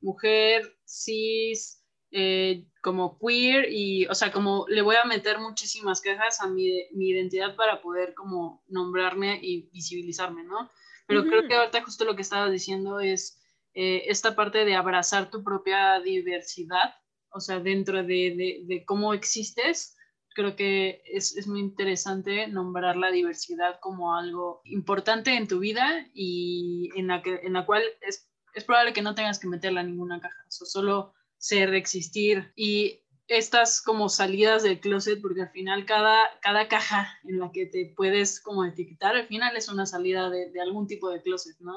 mujer 0.00 0.76
cis, 0.86 1.82
eh, 2.12 2.64
como 2.82 3.18
queer 3.18 3.66
y, 3.68 4.06
o 4.06 4.14
sea, 4.14 4.30
como 4.30 4.64
le 4.68 4.82
voy 4.82 4.94
a 4.94 5.06
meter 5.06 5.40
muchísimas 5.40 6.00
cajas 6.00 6.40
a 6.40 6.46
mi, 6.46 6.86
mi 6.92 7.08
identidad 7.08 7.56
para 7.56 7.82
poder 7.82 8.14
como 8.14 8.62
nombrarme 8.68 9.40
y 9.42 9.68
visibilizarme, 9.72 10.44
¿no? 10.44 10.70
Pero 11.08 11.24
creo 11.24 11.48
que 11.48 11.54
ahorita 11.56 11.82
justo 11.82 12.04
lo 12.04 12.14
que 12.14 12.22
estaba 12.22 12.48
diciendo 12.48 13.00
es 13.00 13.41
eh, 13.74 14.04
esta 14.06 14.34
parte 14.36 14.64
de 14.64 14.74
abrazar 14.74 15.30
tu 15.30 15.42
propia 15.42 16.00
diversidad 16.00 16.94
o 17.32 17.40
sea, 17.40 17.60
dentro 17.60 18.02
de, 18.02 18.62
de, 18.66 18.84
cómo 18.84 19.14
existes, 19.14 19.96
creo 20.34 20.54
que 20.54 21.02
es, 21.06 21.36
es, 21.36 21.46
muy 21.46 21.60
interesante 21.60 22.46
nombrar 22.46 22.96
la 22.96 23.10
diversidad 23.10 23.78
como 23.80 24.14
algo 24.14 24.60
importante 24.64 25.36
en 25.36 25.48
tu 25.48 25.58
vida 25.58 26.06
y 26.14 26.90
en 26.96 27.08
la, 27.08 27.22
que, 27.22 27.40
en 27.42 27.54
la 27.54 27.66
cual 27.66 27.82
es, 28.02 28.30
es 28.54 28.64
probable 28.64 28.92
que 28.92 29.02
no 29.02 29.14
tengas 29.14 29.38
que 29.38 29.48
meterla 29.48 29.80
en 29.80 29.88
ninguna 29.88 30.20
caja, 30.20 30.44
o 30.46 30.50
solo 30.50 31.14
ser, 31.38 31.74
existir 31.74 32.52
y 32.54 33.00
estas 33.28 33.80
como 33.80 34.08
salidas 34.08 34.62
del 34.62 34.80
closet, 34.80 35.20
porque 35.22 35.42
al 35.42 35.50
final 35.50 35.86
cada, 35.86 36.18
cada 36.42 36.68
caja 36.68 37.18
en 37.24 37.40
la 37.40 37.50
que 37.50 37.66
te 37.66 37.94
puedes 37.96 38.40
como 38.40 38.64
etiquetar, 38.64 39.16
al 39.16 39.26
final 39.26 39.56
es 39.56 39.68
una 39.68 39.86
salida 39.86 40.28
de, 40.28 40.50
de 40.50 40.60
algún 40.60 40.86
tipo 40.86 41.08
de 41.08 41.22
closet, 41.22 41.56
¿no? 41.60 41.74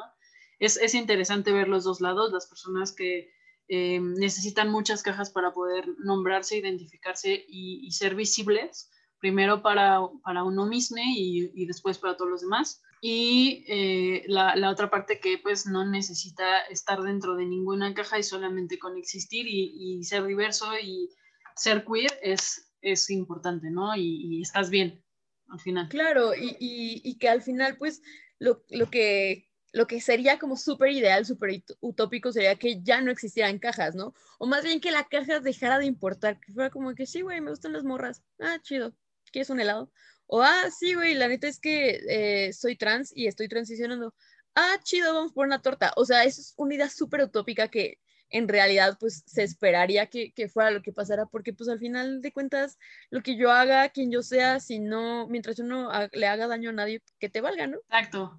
Es, 0.59 0.77
es, 0.77 0.93
interesante 0.93 1.51
ver 1.51 1.67
los 1.67 1.83
dos 1.83 2.01
lados, 2.01 2.31
las 2.31 2.47
personas 2.47 2.93
que 2.93 3.31
eh, 3.67 3.99
necesitan 3.99 4.71
muchas 4.71 5.01
cajas 5.01 5.31
para 5.31 5.53
poder 5.53 5.85
nombrarse, 5.97 6.57
identificarse 6.57 7.45
y, 7.47 7.89
ser 7.91 8.15
visibles, 8.15 8.91
primero 9.19 9.61
para, 9.61 9.99
para 10.23 10.43
uno 10.43 10.65
mismo 10.65 10.97
y, 10.97 11.51
y, 11.53 11.65
después 11.65 11.97
para 11.97 12.15
todos 12.15 12.31
los 12.31 12.41
demás. 12.41 12.81
Y 13.01 13.65
eh, 13.67 14.23
la, 14.27 14.55
la, 14.55 14.69
otra 14.69 14.89
parte 14.89 15.19
que 15.19 15.37
pues 15.37 15.65
no 15.65 15.85
necesita 15.85 16.61
estar 16.69 17.01
dentro 17.01 17.35
de 17.35 17.45
ninguna 17.45 17.93
caja 17.93 18.17
y 18.17 18.23
solamente 18.23 18.79
con 18.79 18.97
existir 18.97 19.47
y, 19.47 19.97
y 19.99 20.03
ser 20.03 20.25
diverso 20.25 20.67
y 20.81 21.09
ser 21.55 21.85
queer 21.85 22.11
es, 22.21 22.71
es 22.81 23.09
importante, 23.09 23.69
¿no? 23.69 23.95
Y, 23.95 24.41
estás 24.41 24.69
bien 24.69 25.03
al 25.49 25.59
final. 25.59 25.89
Claro, 25.89 26.33
y, 26.35 26.55
y 26.59 27.17
que 27.17 27.29
al 27.29 27.41
final 27.41 27.77
pues 27.77 28.01
lo, 28.39 28.63
lo 28.69 28.89
que 28.89 29.44
lo 29.75 29.87
que 29.87 29.99
sería 29.99 30.39
como 30.39 30.55
súper 30.55 30.91
ideal, 30.93 31.25
súper 31.25 31.61
utópico 31.81 32.31
sería 32.31 32.55
que 32.55 32.81
ya 32.81 33.01
no 33.01 33.11
existieran 33.11 33.59
cajas, 33.59 33.93
¿no? 33.93 34.13
O 34.39 34.47
más 34.47 34.63
bien 34.63 34.79
que 34.79 34.89
la 34.89 35.03
caja 35.03 35.41
dejara 35.41 35.79
de 35.79 35.85
importar, 35.85 36.39
que 36.39 36.53
fuera 36.53 36.69
como 36.69 36.95
que 36.95 37.05
sí, 37.05 37.19
güey, 37.19 37.41
me 37.41 37.49
gustan 37.49 37.73
las 37.73 37.83
morras, 37.83 38.23
ah, 38.39 38.57
chido, 38.61 38.95
¿quieres 39.33 39.49
un 39.49 39.59
helado? 39.59 39.91
O, 40.27 40.41
ah, 40.41 40.69
sí, 40.71 40.93
güey, 40.93 41.13
la 41.13 41.27
neta 41.27 41.49
es 41.49 41.59
que 41.59 41.99
eh, 42.07 42.53
soy 42.53 42.77
trans 42.77 43.11
y 43.13 43.27
estoy 43.27 43.49
transicionando, 43.49 44.15
ah, 44.55 44.77
chido, 44.81 45.13
vamos 45.13 45.33
por 45.33 45.45
una 45.45 45.61
torta. 45.61 45.91
O 45.97 46.05
sea, 46.05 46.23
eso 46.23 46.39
es 46.39 46.53
una 46.55 46.75
idea 46.75 46.89
súper 46.89 47.23
utópica 47.23 47.67
que 47.67 47.99
en 48.29 48.47
realidad 48.47 48.95
pues 48.97 49.23
se 49.25 49.43
esperaría 49.43 50.07
que, 50.07 50.31
que, 50.31 50.47
fuera 50.47 50.71
lo 50.71 50.81
que 50.83 50.93
pasara, 50.93 51.25
porque 51.25 51.51
pues 51.51 51.67
al 51.67 51.79
final 51.79 52.21
de 52.21 52.31
cuentas 52.31 52.79
lo 53.09 53.21
que 53.21 53.35
yo 53.35 53.51
haga, 53.51 53.89
quien 53.89 54.09
yo 54.09 54.23
sea, 54.23 54.61
si 54.61 54.79
no, 54.79 55.27
mientras 55.27 55.57
yo 55.57 55.65
no 55.65 55.89
le 56.13 56.27
haga 56.27 56.47
daño 56.47 56.69
a 56.69 56.73
nadie, 56.73 57.01
que 57.19 57.29
te 57.29 57.41
valga, 57.41 57.67
¿no? 57.67 57.79
Exacto 57.89 58.37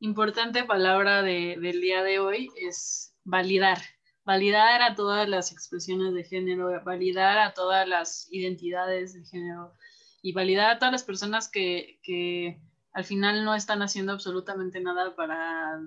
importante 0.00 0.64
palabra 0.64 1.22
del 1.22 1.80
día 1.80 2.02
de 2.02 2.18
hoy 2.18 2.50
es 2.56 3.14
validar. 3.24 3.78
Validar 4.24 4.82
a 4.82 4.94
todas 4.94 5.28
las 5.28 5.52
expresiones 5.52 6.12
de 6.12 6.24
género, 6.24 6.82
validar 6.84 7.38
a 7.38 7.54
todas 7.54 7.88
las 7.88 8.28
identidades 8.30 9.14
de 9.14 9.24
género 9.24 9.72
y 10.20 10.32
validar 10.32 10.70
a 10.70 10.78
todas 10.78 10.92
las 10.92 11.04
personas 11.04 11.48
que, 11.48 11.98
que 12.02 12.60
al 12.92 13.04
final 13.04 13.44
no 13.44 13.54
están 13.54 13.80
haciendo 13.80 14.12
absolutamente 14.12 14.80
nada 14.80 15.16
para 15.16 15.80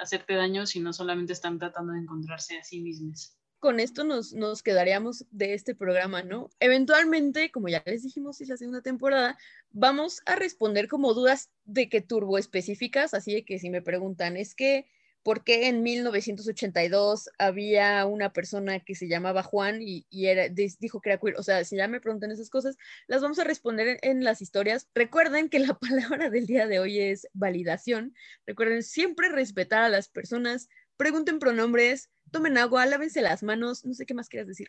hacerte 0.00 0.34
daño, 0.34 0.66
sino 0.66 0.92
solamente 0.92 1.32
están 1.32 1.58
tratando 1.58 1.94
de 1.94 2.00
encontrarse 2.00 2.58
a 2.58 2.64
sí 2.64 2.80
mismos 2.80 3.39
con 3.60 3.78
esto 3.78 4.04
nos, 4.04 4.32
nos 4.32 4.62
quedaríamos 4.62 5.26
de 5.30 5.54
este 5.54 5.74
programa, 5.74 6.22
¿no? 6.22 6.50
Eventualmente, 6.58 7.50
como 7.50 7.68
ya 7.68 7.82
les 7.84 8.02
dijimos, 8.02 8.40
es 8.40 8.48
la 8.48 8.56
segunda 8.56 8.80
temporada, 8.80 9.38
vamos 9.70 10.22
a 10.26 10.34
responder 10.34 10.88
como 10.88 11.14
dudas 11.14 11.50
de 11.66 11.88
que 11.88 12.00
turbo 12.00 12.38
específicas, 12.38 13.14
así 13.14 13.42
que 13.42 13.58
si 13.58 13.70
me 13.70 13.82
preguntan, 13.82 14.38
es 14.38 14.54
que, 14.54 14.86
¿por 15.22 15.44
qué 15.44 15.68
en 15.68 15.82
1982 15.82 17.28
había 17.38 18.06
una 18.06 18.32
persona 18.32 18.80
que 18.80 18.94
se 18.94 19.08
llamaba 19.08 19.42
Juan 19.42 19.80
y, 19.82 20.06
era, 20.10 20.48
dijo 20.48 21.02
que 21.02 21.10
era 21.10 21.20
queer? 21.20 21.36
O 21.36 21.42
sea, 21.42 21.62
si 21.64 21.76
ya 21.76 21.86
me 21.86 22.00
preguntan 22.00 22.30
esas 22.30 22.48
cosas, 22.48 22.78
las 23.06 23.20
vamos 23.20 23.38
a 23.38 23.44
responder 23.44 23.98
en 24.00 24.24
las 24.24 24.40
historias. 24.40 24.88
Recuerden 24.94 25.50
que 25.50 25.58
la 25.58 25.78
palabra 25.78 26.30
del 26.30 26.46
día 26.46 26.66
de 26.66 26.80
hoy 26.80 26.98
es 26.98 27.28
validación. 27.34 28.14
Recuerden 28.46 28.82
siempre 28.82 29.28
respetar 29.28 29.82
a 29.82 29.90
las 29.90 30.08
personas, 30.08 30.70
pregunten 31.00 31.38
pronombres, 31.38 32.10
tomen 32.30 32.58
agua, 32.58 32.84
lávense 32.84 33.22
las 33.22 33.42
manos, 33.42 33.86
no 33.86 33.94
sé 33.94 34.04
qué 34.04 34.12
más 34.12 34.28
quieras 34.28 34.48
decir. 34.48 34.68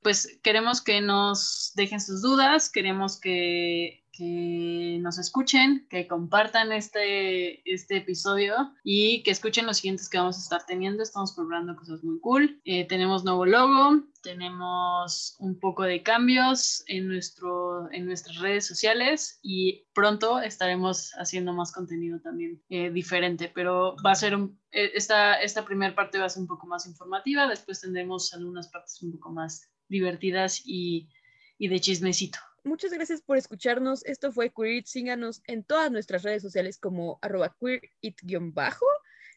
Pues 0.00 0.38
queremos 0.42 0.80
que 0.80 1.02
nos 1.02 1.72
dejen 1.74 2.00
sus 2.00 2.22
dudas, 2.22 2.70
queremos 2.70 3.20
que 3.20 4.02
que 4.20 4.98
nos 5.00 5.18
escuchen, 5.18 5.86
que 5.88 6.06
compartan 6.06 6.72
este, 6.72 7.62
este 7.64 7.96
episodio 7.96 8.74
y 8.84 9.22
que 9.22 9.30
escuchen 9.30 9.64
los 9.64 9.78
siguientes 9.78 10.10
que 10.10 10.18
vamos 10.18 10.36
a 10.36 10.40
estar 10.40 10.66
teniendo. 10.66 11.02
Estamos 11.02 11.32
probando 11.32 11.74
cosas 11.74 12.04
muy 12.04 12.20
cool. 12.20 12.60
Eh, 12.66 12.86
tenemos 12.86 13.24
nuevo 13.24 13.46
logo, 13.46 14.02
tenemos 14.22 15.36
un 15.38 15.58
poco 15.58 15.84
de 15.84 16.02
cambios 16.02 16.84
en, 16.86 17.08
nuestro, 17.08 17.90
en 17.92 18.04
nuestras 18.04 18.36
redes 18.36 18.66
sociales 18.66 19.38
y 19.42 19.86
pronto 19.94 20.38
estaremos 20.38 21.12
haciendo 21.16 21.54
más 21.54 21.72
contenido 21.72 22.20
también 22.20 22.62
eh, 22.68 22.90
diferente, 22.90 23.50
pero 23.54 23.96
va 24.04 24.10
a 24.10 24.16
ser 24.16 24.36
un, 24.36 24.60
eh, 24.70 24.90
esta, 24.96 25.40
esta 25.40 25.64
primera 25.64 25.94
parte 25.94 26.18
va 26.18 26.26
a 26.26 26.28
ser 26.28 26.42
un 26.42 26.48
poco 26.48 26.66
más 26.66 26.86
informativa, 26.86 27.48
después 27.48 27.80
tendremos 27.80 28.34
algunas 28.34 28.68
partes 28.68 29.02
un 29.02 29.12
poco 29.12 29.30
más 29.32 29.70
divertidas 29.88 30.60
y, 30.62 31.08
y 31.56 31.68
de 31.68 31.80
chismecito. 31.80 32.38
Muchas 32.64 32.92
gracias 32.92 33.22
por 33.22 33.36
escucharnos. 33.36 34.04
Esto 34.04 34.32
fue 34.32 34.52
Queer 34.52 34.84
Síganos 34.86 35.42
en 35.46 35.64
todas 35.64 35.90
nuestras 35.90 36.22
redes 36.22 36.42
sociales 36.42 36.78
como 36.78 37.18
arroba 37.22 37.56
queerit-bajo 37.60 38.86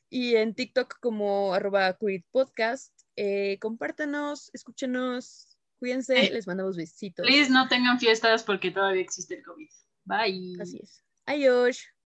y 0.09 0.35
en 0.35 0.53
TikTok 0.53 0.99
como 0.99 1.53
arroba 1.53 1.97
queeritpodcast. 1.97 2.93
Eh, 3.15 3.57
compártanos, 3.59 4.49
escúchenos, 4.53 5.57
cuídense, 5.79 6.29
les 6.31 6.47
mandamos 6.47 6.75
besitos. 6.75 7.25
Please 7.25 7.51
no 7.51 7.67
tengan 7.67 7.99
fiestas 7.99 8.43
porque 8.43 8.71
todavía 8.71 9.01
existe 9.01 9.35
el 9.35 9.43
COVID. 9.43 9.69
Bye. 10.05 10.53
Así 10.61 10.79
es. 10.81 11.03
Adiós. 11.25 11.93